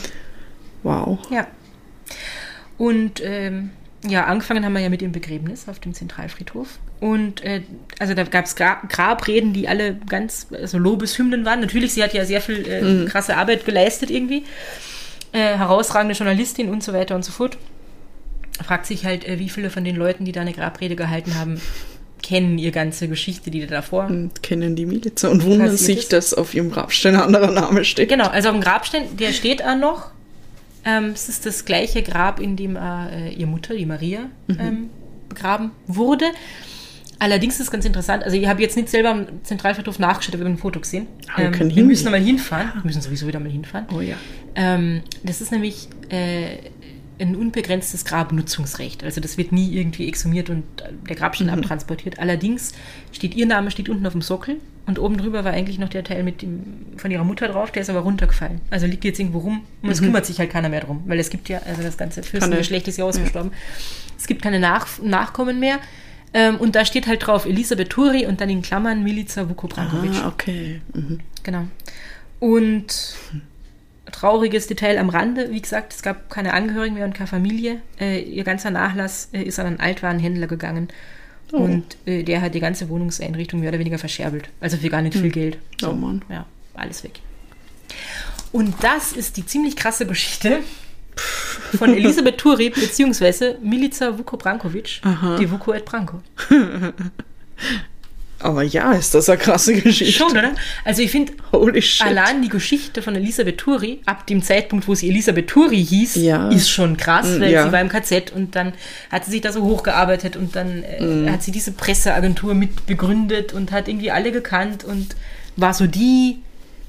[0.84, 1.20] Wow.
[1.30, 1.48] Ja.
[2.78, 3.72] Und ähm,
[4.08, 6.80] ja, angefangen haben wir ja mit dem Begräbnis auf dem Zentralfriedhof.
[7.00, 7.62] Und äh,
[8.00, 11.60] also da gab es Gra Grabreden, die alle ganz also Lobeshymnen waren.
[11.60, 14.44] Natürlich, sie hat ja sehr viel äh, krasse Arbeit geleistet irgendwie.
[15.32, 17.58] Äh, herausragende Journalistin und so weiter und so fort.
[18.64, 21.60] Fragt sich halt, äh, wie viele von den Leuten, die da eine Grabrede gehalten haben,
[22.24, 26.14] kennen ihre ganze Geschichte, die da davor Und kennen die Milizer und wundern sich, ist.
[26.14, 28.10] dass auf ihrem Grabstein ein anderer Name steht.
[28.10, 30.12] Genau, also auf dem Grabstein, der steht auch noch.
[30.88, 34.90] Ähm, es ist das gleiche Grab, in dem äh, ihre Mutter, die Maria, ähm,
[35.28, 36.26] begraben wurde.
[37.20, 40.44] Allerdings ist es ganz interessant, also ich habe jetzt nicht selber am Zentralfriedhof nachgeschaut, aber
[40.44, 41.08] wir haben ein Foto gesehen.
[41.34, 42.72] Ah, wir können wir müssen noch mal hinfahren.
[42.76, 43.88] Wir müssen sowieso wieder mal hinfahren.
[43.94, 44.16] Oh ja.
[44.56, 46.58] Ähm, das ist nämlich äh,
[47.20, 49.04] ein unbegrenztes Grabnutzungsrecht.
[49.04, 50.64] Also das wird nie irgendwie exhumiert und
[51.10, 52.20] der Grabstein abtransportiert.
[52.20, 52.72] Allerdings
[53.12, 54.58] steht ihr Name steht unten auf dem Sockel
[54.88, 56.64] und oben drüber war eigentlich noch der Teil mit dem,
[56.96, 58.62] von ihrer Mutter drauf, der ist aber runtergefallen.
[58.70, 61.30] Also liegt jetzt irgendwo rum und es kümmert sich halt keiner mehr drum, weil es
[61.30, 63.52] gibt ja, also das ganze Fürstengeschlecht ist ja ausgestorben.
[64.18, 65.80] Es gibt keine Nach Nachkommen mehr.
[66.34, 70.12] Ähm, und da steht halt drauf Elisabeth Turi und dann in Klammern Milica Vukobrankovic.
[70.24, 70.82] Ah, okay.
[70.94, 71.20] Mhm.
[71.44, 71.68] Genau.
[72.40, 73.16] Und
[74.12, 77.82] trauriges Detail am Rande, wie gesagt, es gab keine Angehörigen mehr und keine Familie.
[78.00, 80.90] Äh, ihr ganzer Nachlass äh, ist an einen Altwarenhändler gegangen.
[81.52, 81.58] Oh.
[81.58, 84.50] Und äh, der hat die ganze Wohnungseinrichtung mehr oder weniger verscherbelt.
[84.60, 85.58] Also für gar nicht viel Geld.
[85.86, 86.24] Oh Mann.
[86.30, 87.20] Ja, alles weg.
[88.52, 90.60] Und das ist die ziemlich krasse Geschichte
[91.78, 95.02] von Elisabeth Turi beziehungsweise Milica Vukobrankovic,
[95.40, 96.22] die Vuko et Branko.
[98.40, 100.14] Aber ja, ist das eine krasse Geschichte.
[100.14, 100.54] Schon, oder?
[100.86, 101.34] Also ich finde.
[102.02, 106.50] Allein die Geschichte von Elisabeth Turi, ab dem Zeitpunkt, wo sie Elisabeth Turi hieß, Ja.
[106.50, 107.66] ist schon krass, Mm, weil ja.
[107.66, 108.74] sie war im KZ und dann
[109.12, 111.30] hat sie sich da so hochgearbeitet und dann Mm.
[111.32, 115.16] hat sie diese Presseagentur mit begründet und hat irgendwie alle gekannt und
[115.56, 116.38] war so die,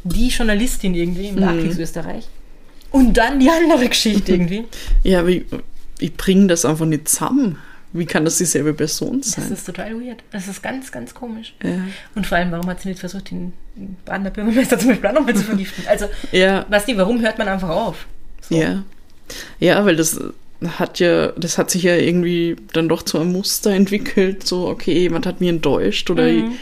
[0.05, 1.41] die Journalistin irgendwie im Mm.
[1.41, 2.25] Nachkriegsösterreich.
[2.91, 4.65] Und dann die andere Geschichte irgendwie.
[5.03, 5.47] Ja, wie,
[5.99, 7.57] ich bringe das einfach nicht zusammen.
[7.93, 9.51] Wie kann das dieselbe Person Das sein?
[9.53, 10.23] ist total weird.
[10.31, 11.55] Das ist ganz, ganz komisch.
[11.63, 11.71] Ja.
[12.15, 13.53] Und vor allem, warum hat sie nicht versucht, den
[14.05, 15.85] Badener Bürgermeister zum Beispiel auch nochmal zu vergiften?
[15.89, 18.07] Also, Ja, weißt du, warum hört man einfach auf?
[18.43, 18.55] So.
[18.57, 18.83] ja.
[19.61, 20.19] Ja, weil das
[20.79, 24.99] hat ja, das hat sich ja irgendwie dann doch zu einem Muster entwickelt, so, okay,
[24.99, 26.53] jemand hat mich enttäuscht oder Mhm.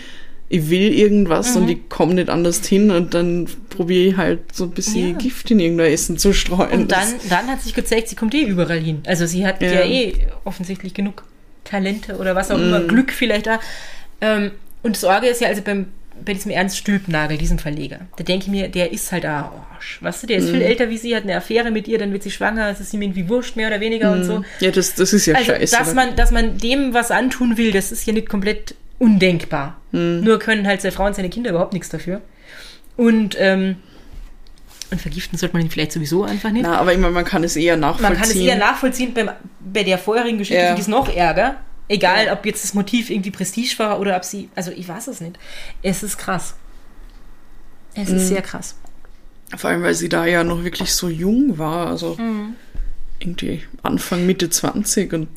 [0.48, 4.64] Ich, will irgendwas und ich komme nicht anders hin und dann probiere ich halt so
[4.64, 5.16] ein bisschen Ja.
[5.18, 6.70] Gift in irgendein Essen zu streuen.
[6.82, 9.02] Und dann, dann hat sich gezeigt, sie kommt eh überall hin.
[9.06, 9.84] Also sie hat ja, Ja.
[9.84, 11.24] eh offensichtlich genug
[11.64, 13.58] Talente oder was auch immer, Glück vielleicht da.
[14.20, 15.86] Ähm, und das Orgel ist ja also beim,
[16.24, 18.00] bei diesem Ernst Stülpnagel, diesem Verleger.
[18.16, 19.98] Da denke ich mir, der ist halt Arsch.
[20.00, 22.22] Weißt du, der ist viel älter wie sie, hat eine Affäre mit ihr, dann wird
[22.22, 24.42] sie schwanger, es ist ihm irgendwie wurscht, mehr oder weniger und so.
[24.60, 25.76] ja, das, das ist ja Also, scheiße.
[25.76, 29.76] dass man, dass man dem was antun will, das ist ja nicht komplett undenkbar.
[29.92, 32.20] Nur können halt seine Frau und seine Kinder überhaupt nichts dafür.
[32.96, 33.76] Und, ähm,
[34.90, 36.62] und vergiften sollte man ihn vielleicht sowieso einfach nicht.
[36.62, 38.08] Na, aber ich meine, man kann es eher nachvollziehen.
[38.12, 39.30] Man kann es eher nachvollziehen beim,
[39.60, 40.74] bei der vorherigen Geschichte, Ja.
[40.74, 41.56] ich es noch ärger.
[41.88, 42.32] Egal, Ja.
[42.32, 45.38] ob jetzt das Motiv irgendwie Prestige war oder ob sie, also ich weiß es nicht.
[45.82, 46.54] Es ist krass.
[47.94, 48.16] Es Mhm.
[48.16, 48.76] ist sehr krass.
[49.56, 52.56] Vor allem, weil sie da ja noch wirklich so jung war, also Mhm.
[53.18, 55.28] Irgendwie Anfang, Mitte 20 und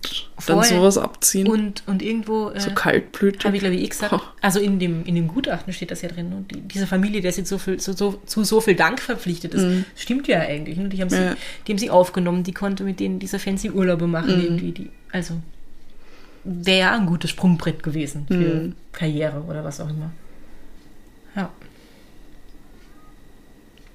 [0.48, 0.64] dann Voll.
[0.66, 1.48] sowas abziehen.
[1.48, 3.46] Und, und irgendwo, äh, so kaltblütig.
[3.46, 6.10] habe ich glaube ich eh gesagt, also in dem, in dem Gutachten steht das ja
[6.10, 6.34] drin.
[6.34, 9.54] Und die, diese Familie, der sie so viel, so, so, zu so viel Dank verpflichtet
[9.54, 9.66] ist,
[9.96, 10.78] stimmt ja eigentlich.
[10.78, 11.16] Und die haben, sie.
[11.18, 11.36] Ja.
[11.68, 14.44] die haben sie aufgenommen, die konnte mit denen diese fancy Urlaube machen Mhm.
[14.44, 14.72] irgendwie.
[14.74, 15.36] Die, also
[16.44, 18.76] wäre ja ein gutes Sprungbrett gewesen für Mhm.
[18.92, 20.12] Karriere oder was auch immer.
[21.36, 21.50] Ja.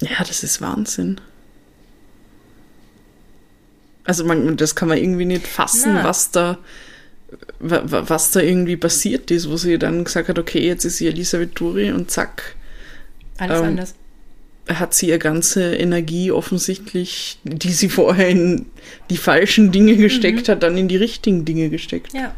[0.01, 1.21] Ja, das ist Wahnsinn.
[4.05, 6.05] Also man, das kann man irgendwie nicht fassen, Na.
[6.05, 6.59] was da
[7.59, 10.99] wa- wa- was da irgendwie passiert ist, wo sie dann gesagt hat, okay, jetzt ist
[10.99, 12.55] sie Elisabeth Turi und zack,
[13.39, 13.95] Alles Ähm, anders.
[14.69, 18.67] hat sie ihre ganze Energie offensichtlich, die sie vorher in
[19.11, 22.13] die falschen Dinge gesteckt hat, dann in die richtigen Dinge gesteckt.
[22.13, 22.35] Ja.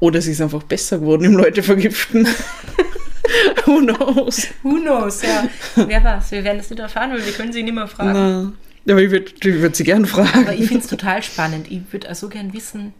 [0.00, 2.26] Oder sie ist einfach besser geworden im Leute vergiften.
[3.66, 4.46] Who knows?
[4.62, 5.46] Who knows, ja.
[5.76, 8.12] Wer weiß, wir werden es nicht erfahren, weil wir können sie nicht mehr fragen.
[8.12, 8.52] Na.
[8.88, 10.46] Aber ich würde würd sie gern fragen.
[10.46, 11.70] Aber ich finde es total spannend.
[11.70, 12.94] Ich würde also gern wissen,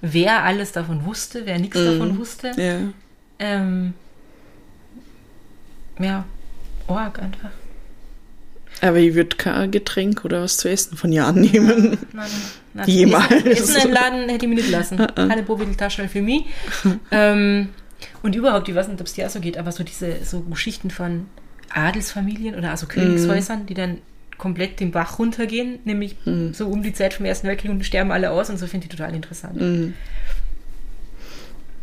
[0.00, 2.52] wer alles davon wusste, wer nichts davon wusste.
[2.56, 2.92] ja.
[3.38, 3.92] Ähm,
[5.98, 6.24] ja,
[6.86, 7.50] Org einfach.
[8.82, 11.98] Aber ich würde kein Getränk oder was zu essen von ihr annehmen.
[12.12, 12.30] Nein,
[12.74, 13.30] nein, Jemals.
[13.30, 14.98] Essen, Essen einladen hätte ich mir nicht lassen.
[15.14, 16.44] Keine Bobiltaschen für mich.
[17.10, 17.70] ähm,
[18.22, 20.40] und überhaupt, ich weiß nicht, ob es dir auch so geht, aber so diese so
[20.40, 21.26] Geschichten von
[21.70, 23.98] Adelsfamilien oder also Königshäusern, die dann
[24.38, 26.16] komplett den Bach runtergehen, nämlich
[26.52, 28.90] so um die Zeit vom Ersten Weltkrieg und sterben alle aus und so finde ich
[28.90, 29.60] total interessant.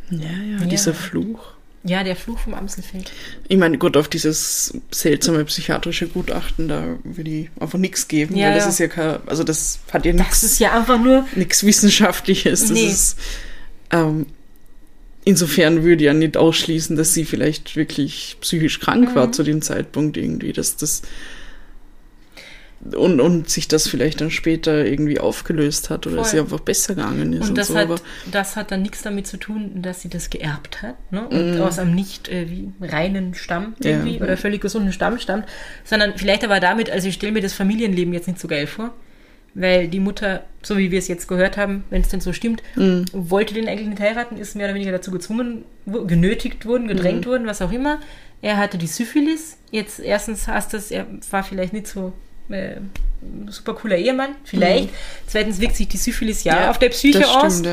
[0.10, 0.66] Ja, ja, Ja.
[0.66, 1.54] dieser Fluch.
[1.86, 3.12] Ja, der Fluch vom Amselfeld.
[3.49, 8.47] Ich meine, gut, auf dieses seltsame psychiatrische Gutachten, da würde ich einfach nichts geben, Ja,
[8.47, 8.70] weil das ja.
[8.70, 12.62] ist ja kein, also das hat ja Das nichts ist ja einfach nur, nichts Wissenschaftliches.
[12.62, 12.86] Das Nee.
[12.86, 13.18] ist,
[13.91, 14.28] ähm,
[15.26, 19.16] insofern würde ich ja nicht ausschließen, dass sie vielleicht wirklich psychisch krank Mhm.
[19.16, 21.01] war zu dem Zeitpunkt irgendwie, dass das
[22.95, 26.25] und, und sich das vielleicht dann später irgendwie aufgelöst hat oder Voll.
[26.25, 27.75] sie einfach besser gegangen ist und, Und das, so.
[27.77, 31.27] hat, das hat dann nichts damit zu tun, dass sie das geerbt hat ne?
[31.27, 34.23] Und aus einem nicht äh, wie reinen Stamm irgendwie ja.
[34.23, 35.45] oder völlig gesunden Stamm stammt,
[35.84, 38.93] sondern vielleicht aber damit, also ich stelle mir das Familienleben jetzt nicht so geil vor,
[39.55, 42.63] weil die Mutter, so wie wir es jetzt gehört haben, wenn es denn so stimmt,
[42.75, 43.05] Mhm.
[43.13, 47.45] wollte den eigentlich nicht heiraten, ist mehr oder weniger dazu gezwungen, genötigt worden, gedrängt worden,
[47.45, 47.99] was auch immer.
[48.41, 49.57] Er hatte die Syphilis.
[49.71, 52.13] Jetzt erstens hast es, er war vielleicht nicht so
[52.49, 52.75] äh,
[53.49, 54.89] super cooler Ehemann, vielleicht.
[55.27, 56.59] Zweitens wirkt sich die Syphilis ja, Mhm.
[56.61, 57.59] Ja, auf der Psyche das aus.
[57.59, 57.65] stimmt,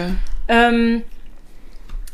[0.48, 0.68] ja.
[0.68, 1.02] Ähm,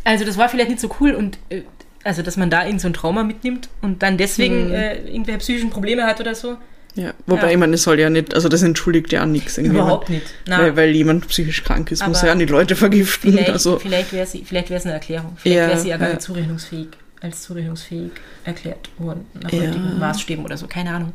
[0.05, 1.63] also das war vielleicht nicht so cool und äh,
[2.05, 4.75] also dass man da irgend so ein Trauma mitnimmt und dann deswegen Mhm.
[4.75, 6.57] äh, irgendwelche psychischen Probleme hat oder so.
[6.95, 7.51] Ja, wobei Ja.
[7.51, 9.59] ich meine, es soll ja nicht, also das entschuldigt ja nichts.
[9.59, 9.77] irgendwie.
[9.77, 10.23] Überhaupt nicht.
[10.47, 10.61] Na.
[10.61, 13.33] Weil, weil jemand psychisch krank ist, muss Aber er ja nicht Leute vergiften.
[13.33, 15.37] Vielleicht, also, vielleicht wäre sie, vielleicht wäre es eine Erklärung.
[15.37, 16.89] Vielleicht Ja, wäre sie ja gar nicht zurechnungsfähig,
[17.21, 18.13] als zurechnungsfähig
[18.45, 19.73] erklärt worden nach Ja.
[19.73, 20.69] Maßstäben oder so.
[20.69, 21.13] Keine Ahnung.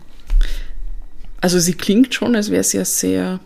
[1.41, 3.39] Also sie klingt schon, als wäre sie ja sehr,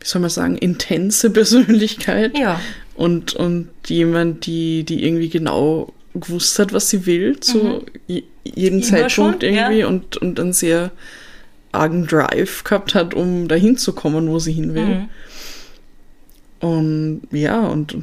[0.00, 2.36] wie soll man sagen, intense Persönlichkeit.
[2.38, 2.60] Ja.
[2.94, 8.22] Und, und jemand, die, die irgendwie genau gewusst hat, was sie will, zu Mhm.
[8.54, 9.86] Immer Zeitpunkt schon, irgendwie ja.
[9.86, 10.92] und, und einen sehr
[11.72, 14.84] argen Drive gehabt hat, um dahin zu kommen, wo sie hin will.
[14.86, 15.08] Mhm.
[16.60, 17.96] Und ja, und,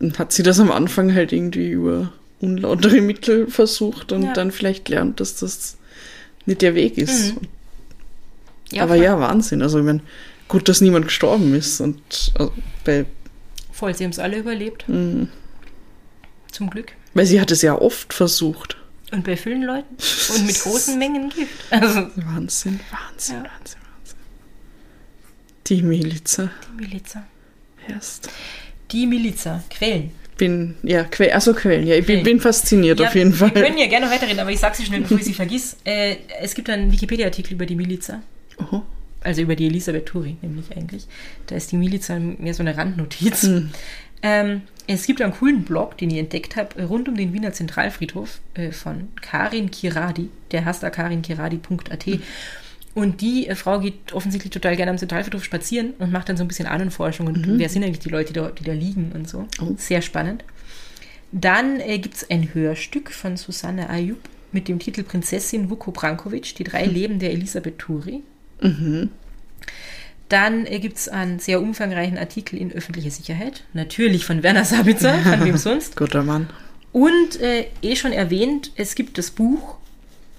[0.00, 4.32] und hat sie das am Anfang halt irgendwie über unlautere Mittel versucht und Ja.
[4.32, 5.76] dann vielleicht lernt, dass das
[6.46, 7.34] nicht der Weg ist.
[7.34, 7.48] Mhm.
[8.80, 9.04] Aber voll.
[9.04, 9.62] ja, Wahnsinn.
[9.62, 10.00] Also ich meine,
[10.48, 11.80] gut, dass niemand gestorben ist.
[11.80, 12.00] Und
[12.38, 12.52] also,
[12.84, 13.04] bei,
[13.72, 14.88] Voll, sie haben es alle überlebt.
[14.88, 15.28] Mhm.
[16.50, 16.92] Zum Glück.
[17.14, 18.76] weil sie hat es ja oft versucht.
[19.10, 19.94] Und bei vielen Leuten.
[20.34, 21.50] Und mit großen Mengen Gift.
[21.70, 23.50] Also, Wahnsinn, Wahnsinn, Ja.
[23.50, 24.18] Wahnsinn, Wahnsinn.
[25.66, 27.24] Die Miliza die Miliza.
[27.88, 28.28] erst.
[28.90, 29.62] Die Miliza.
[29.70, 30.12] Quellen.
[30.38, 33.54] Bin, ja, que also Quellen, ja, ich bin, bin fasziniert Ja, auf jeden Fall.
[33.54, 35.76] Wir können ja gerne weiterreden, aber ich sage sie schnell, bevor ich sie vergiss.
[35.84, 38.22] Äh, es gibt einen Wikipedia-Artikel über die Miliza.
[38.62, 38.82] Oho.
[39.20, 41.06] Also über die Elisabeth Turi, nämlich eigentlich.
[41.46, 43.42] Da ist die Miliza mehr so eine Randnotiz.
[43.44, 43.70] Hm.
[44.22, 48.40] Ähm, es gibt einen coolen Blog, den ich entdeckt habe, rund um den Wiener Zentralfriedhof
[48.54, 50.28] äh, von Karin Kiradi.
[50.50, 52.06] Der heißt da karinkiradi.at.
[52.94, 56.44] Und die äh, Frau geht offensichtlich total gerne am Zentralfriedhof spazieren und macht dann so
[56.44, 59.28] ein bisschen Ahnenforschung und wer sind eigentlich die Leute, die da, die da liegen und
[59.28, 59.46] so.
[59.60, 59.74] Oh.
[59.76, 60.44] Sehr spannend.
[61.32, 64.18] Dann äh, gibt es ein Hörstück von Susanne Ayub
[64.52, 68.22] mit dem Titel Prinzessin Vuko Brankovic, die drei Leben der Elisabeth Turi.
[70.28, 75.18] Dann äh, gibt es einen sehr umfangreichen Artikel in öffentlicher Sicherheit, natürlich von Werner Sabitzer,
[75.18, 75.96] von wem sonst.
[75.96, 76.48] Guter Mann.
[76.92, 79.76] Und äh, eh schon erwähnt, es gibt das Buch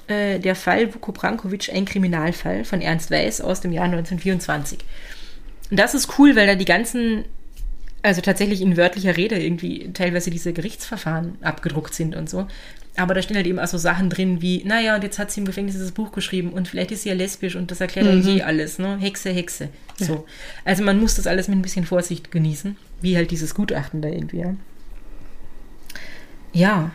[0.08, 4.80] äh, Der Fall Vuko Brankovic, ein Kriminalfall von Ernst Weiß aus dem Jahr 1924.
[5.72, 7.26] Und das ist cool, weil da die ganzen,
[8.02, 12.48] also tatsächlich in wörtlicher Rede irgendwie teilweise diese Gerichtsverfahren abgedruckt sind und so.
[12.96, 15.40] Aber da stehen halt eben auch so Sachen drin wie, naja, und jetzt hat sie
[15.40, 18.38] im Gefängnis dieses Buch geschrieben und vielleicht ist sie ja lesbisch und das erklärt eigentlich
[18.38, 18.98] eh alles, ne?
[19.00, 19.70] Hexe, Hexe.
[19.98, 20.26] So.
[20.64, 24.10] Also man muss das alles mit ein bisschen Vorsicht genießen, wie halt dieses Gutachten da
[24.10, 24.56] irgendwie, ja.
[26.54, 26.92] Ja.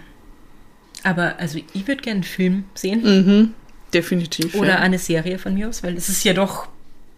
[1.03, 3.55] Aber also ich würde gerne einen Film sehen Mhm.
[3.95, 4.55] Definitiv.
[4.55, 4.79] oder ja.
[4.81, 6.69] eine Serie von mir aus, weil es ist ja doch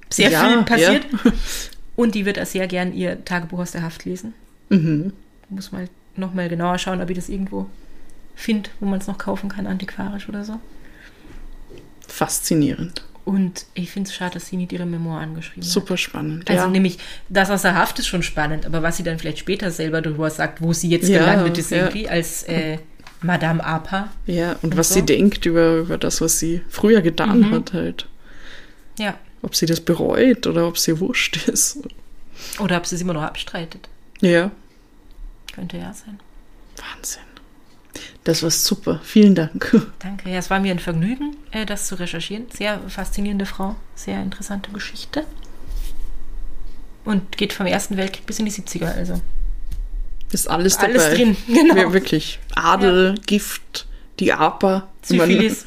[0.08, 1.04] sehr Ja, viel passiert.
[1.24, 1.32] ja.
[1.96, 4.32] Und die wird auch sehr gern ihr Tagebuch aus der Haft lesen.
[4.70, 5.12] Mhm.
[5.50, 7.66] Muss mal nochmal genauer schauen, ob ich das irgendwo
[8.34, 10.58] finde, wo man es noch kaufen kann, antiquarisch oder so.
[12.08, 13.04] Faszinierend.
[13.24, 15.70] Und ich finde es schade, dass sie nicht ihre Memoiren geschrieben hat.
[15.70, 16.48] Super spannend.
[16.50, 16.68] Also ja.
[16.68, 20.00] nämlich, das aus der Haft ist schon spannend, aber was sie dann vielleicht später selber
[20.00, 21.78] darüber sagt, wo sie jetzt Ja, gelandet ist ja.
[21.78, 22.78] irgendwie als äh,
[23.22, 24.08] Madame Apa.
[24.26, 24.94] ja, und, und was so.
[24.94, 27.50] sie denkt über, über das, was sie früher getan Mhm.
[27.52, 28.08] hat, halt.
[28.98, 29.16] Ja.
[29.42, 31.78] Ob sie das bereut oder ob sie wurscht ist.
[32.58, 33.88] Oder ob sie es immer noch abstreitet.
[34.20, 34.50] Ja.
[35.54, 36.18] Könnte ja sein.
[36.76, 37.22] Wahnsinn.
[38.24, 39.00] Das war super.
[39.02, 39.74] Vielen Dank.
[39.98, 40.28] Danke.
[40.30, 42.46] Ja, es war mir ein Vergnügen, äh, das zu recherchieren.
[42.52, 43.76] Sehr faszinierende Frau.
[43.94, 45.24] Sehr interessante Geschichte.
[47.04, 48.94] Und geht vom Ersten Weltkrieg bis in die 70er.
[48.94, 49.20] Also
[50.32, 50.94] Ist alles dabei.
[50.94, 51.36] alles drin.
[51.46, 51.74] Genau.
[51.76, 52.38] Ja, wirklich.
[52.54, 53.86] Adel, Gift,
[54.18, 54.88] die APA.
[55.02, 55.64] Syphilis.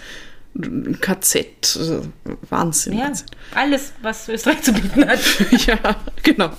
[1.01, 1.75] KZ.
[1.79, 2.05] also
[2.51, 2.93] Wahnsinn.
[2.93, 3.27] Ja, Wahnsinn.
[3.55, 5.19] alles, was Österreich zu bieten hat.
[5.65, 6.51] ja, genau.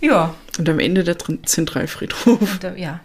[0.00, 0.32] Ja.
[0.56, 2.40] Und am Ende der Tr- Zentralfriedhof.
[2.40, 3.00] Und, äh, ja.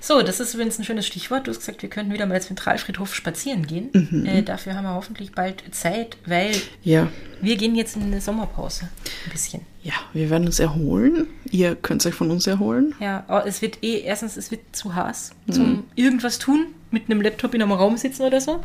[0.00, 1.46] So, das ist übrigens ein schönes Stichwort.
[1.46, 3.88] Du hast gesagt, wir könnten wieder mal Zentralfriedhof spazieren gehen.
[3.92, 4.26] Mhm.
[4.26, 6.52] Äh, dafür haben wir hoffentlich bald Zeit, weil
[6.82, 7.08] Ja.
[7.40, 8.88] wir gehen jetzt in eine Sommerpause.
[9.26, 9.60] Ein bisschen.
[9.82, 11.26] Ja, wir werden uns erholen.
[11.50, 12.94] Ihr könnt euch von uns erholen.
[13.00, 15.52] Ja, aber es wird eh, erstens, es wird zu heiß Mhm.
[15.52, 18.62] zum irgendwas tun, mit einem Laptop in einem Raum sitzen oder so.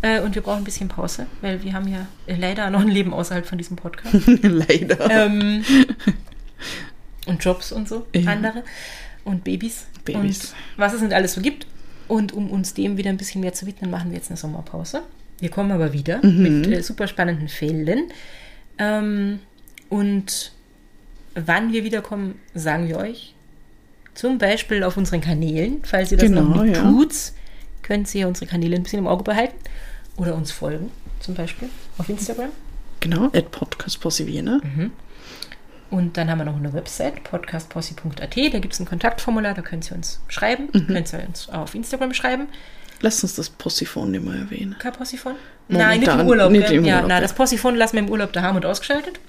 [0.00, 3.12] Äh, und wir brauchen ein bisschen Pause, weil wir haben ja leider noch ein Leben
[3.12, 4.14] außerhalb von diesem Podcast.
[4.42, 5.10] Leider.
[5.10, 5.64] ähm,
[7.26, 8.30] und Jobs und so, Ja.
[8.30, 8.62] andere.
[9.24, 9.86] Und Babys.
[10.14, 10.44] Babys.
[10.50, 11.66] Und was es nicht alles so gibt.
[12.08, 15.02] Und um uns dem wieder ein bisschen mehr zu widmen, machen wir jetzt eine Sommerpause.
[15.40, 16.42] Wir kommen aber wieder Mhm.
[16.62, 18.04] mit äh, super spannenden Fällen.
[18.78, 19.40] Ähm,
[19.88, 20.52] und
[21.34, 23.34] wann wir wiederkommen, sagen wir euch.
[24.14, 25.78] Zum Beispiel auf unseren Kanälen.
[25.84, 26.82] Falls ihr das noch Genau, nicht ja.
[26.90, 27.14] tut,
[27.82, 29.54] könnt ihr unsere Kanäle ein bisschen im Auge behalten.
[30.16, 30.90] Oder uns folgen,
[31.20, 32.50] zum Beispiel auf Instagram.
[33.00, 34.60] Genau, at Podcast Vienna.
[35.90, 38.36] Und dann haben wir noch eine Website, podcastpossi.at.
[38.36, 40.70] Da gibt es ein Kontaktformular, da könnt ihr uns schreiben.
[40.86, 42.48] Könnt ihr uns auf Instagram schreiben.
[43.00, 44.76] Lasst uns das Possiphon nicht mehr erwähnen.
[44.78, 45.34] Kein Possiphon?
[45.68, 46.50] Nein, nicht im Urlaub.
[46.50, 47.20] nicht im ja, Urlaub, na, ja.
[47.20, 49.20] das Possiphon lassen wir im Urlaub daheim und ausgeschaltet.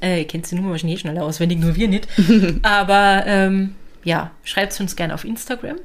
[0.00, 2.06] Äh, ihr kennt die Nummer wahrscheinlich eh schon alle auswendig, nur wir nicht.
[2.62, 5.76] Aber ähm, ja, schreibt uns gerne auf Instagram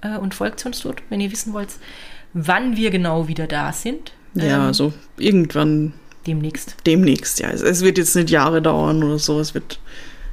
[0.00, 1.68] äh, und folgt uns dort, wenn ihr wissen wollt,
[2.32, 4.12] wann wir genau wieder da sind.
[4.34, 5.92] Ja, Ähm, so irgendwann
[6.26, 6.76] Demnächst.
[6.86, 7.40] demnächst.
[7.40, 9.40] Ja, es, es wird jetzt nicht Jahre dauern oder so.
[9.40, 9.78] Es wird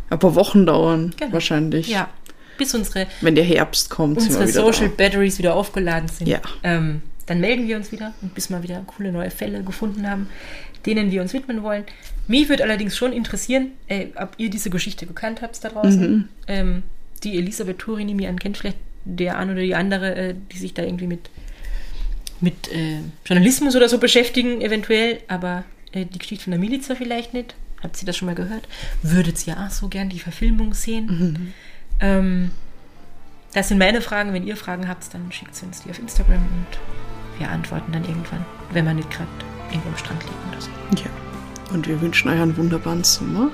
[0.10, 1.34] ein paar Wochen dauern, Genau.
[1.34, 1.88] wahrscheinlich.
[1.88, 2.10] Ja,
[2.58, 4.94] bis unsere Wenn der Herbst kommt, unsere wieder Social da.
[5.04, 6.42] Batteries wieder aufgeladen sind, Ja.
[6.64, 10.28] ähm, dann melden wir uns wieder und bis wir wieder coole neue Fälle gefunden haben,
[10.86, 11.84] denen wir uns widmen wollen.
[12.28, 16.10] Mich würde allerdings schon interessieren, äh, ob ihr diese Geschichte gekannt habt da draußen.
[16.12, 16.30] Mhm.
[16.48, 16.84] Ähm,
[17.24, 20.74] die Elisabeth Turini mir an kennt vielleicht der eine oder die andere, äh, die sich
[20.74, 21.30] da irgendwie mit,
[22.42, 27.34] mit äh, Journalismus oder so beschäftigen, eventuell, aber äh, die Geschichte von der Miliza vielleicht
[27.34, 27.56] nicht.
[27.82, 28.68] Habt ihr das schon mal gehört?
[29.04, 31.54] Würdet ihr auch so gern die Verfilmung sehen?
[32.00, 32.52] Ähm,
[33.54, 34.34] das sind meine Fragen.
[34.34, 38.04] Wenn ihr Fragen habt, dann schickt sie uns die auf Instagram und wir antworten dann
[38.04, 39.30] irgendwann, wenn man nicht gerade
[39.70, 40.70] irgendwo am Strand liegt oder so.
[41.04, 41.74] Ja.
[41.74, 43.52] Und wir wünschen euch einen wunderbaren Sommer.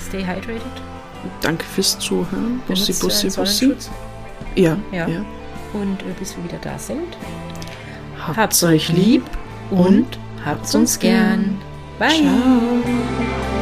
[0.00, 0.62] Stay hydrated.
[1.42, 2.60] Danke fürs Zuhören.
[2.66, 3.74] Bussi, bussi, bussi.
[4.54, 5.08] Ja, Ja.
[5.08, 5.24] ja.
[5.74, 7.16] Und äh, bis wir wieder da sind,
[8.18, 9.22] Habt's euch lieb
[9.70, 11.60] und Habt's uns gern.
[11.98, 12.22] Bye.
[12.22, 13.57] Ciao.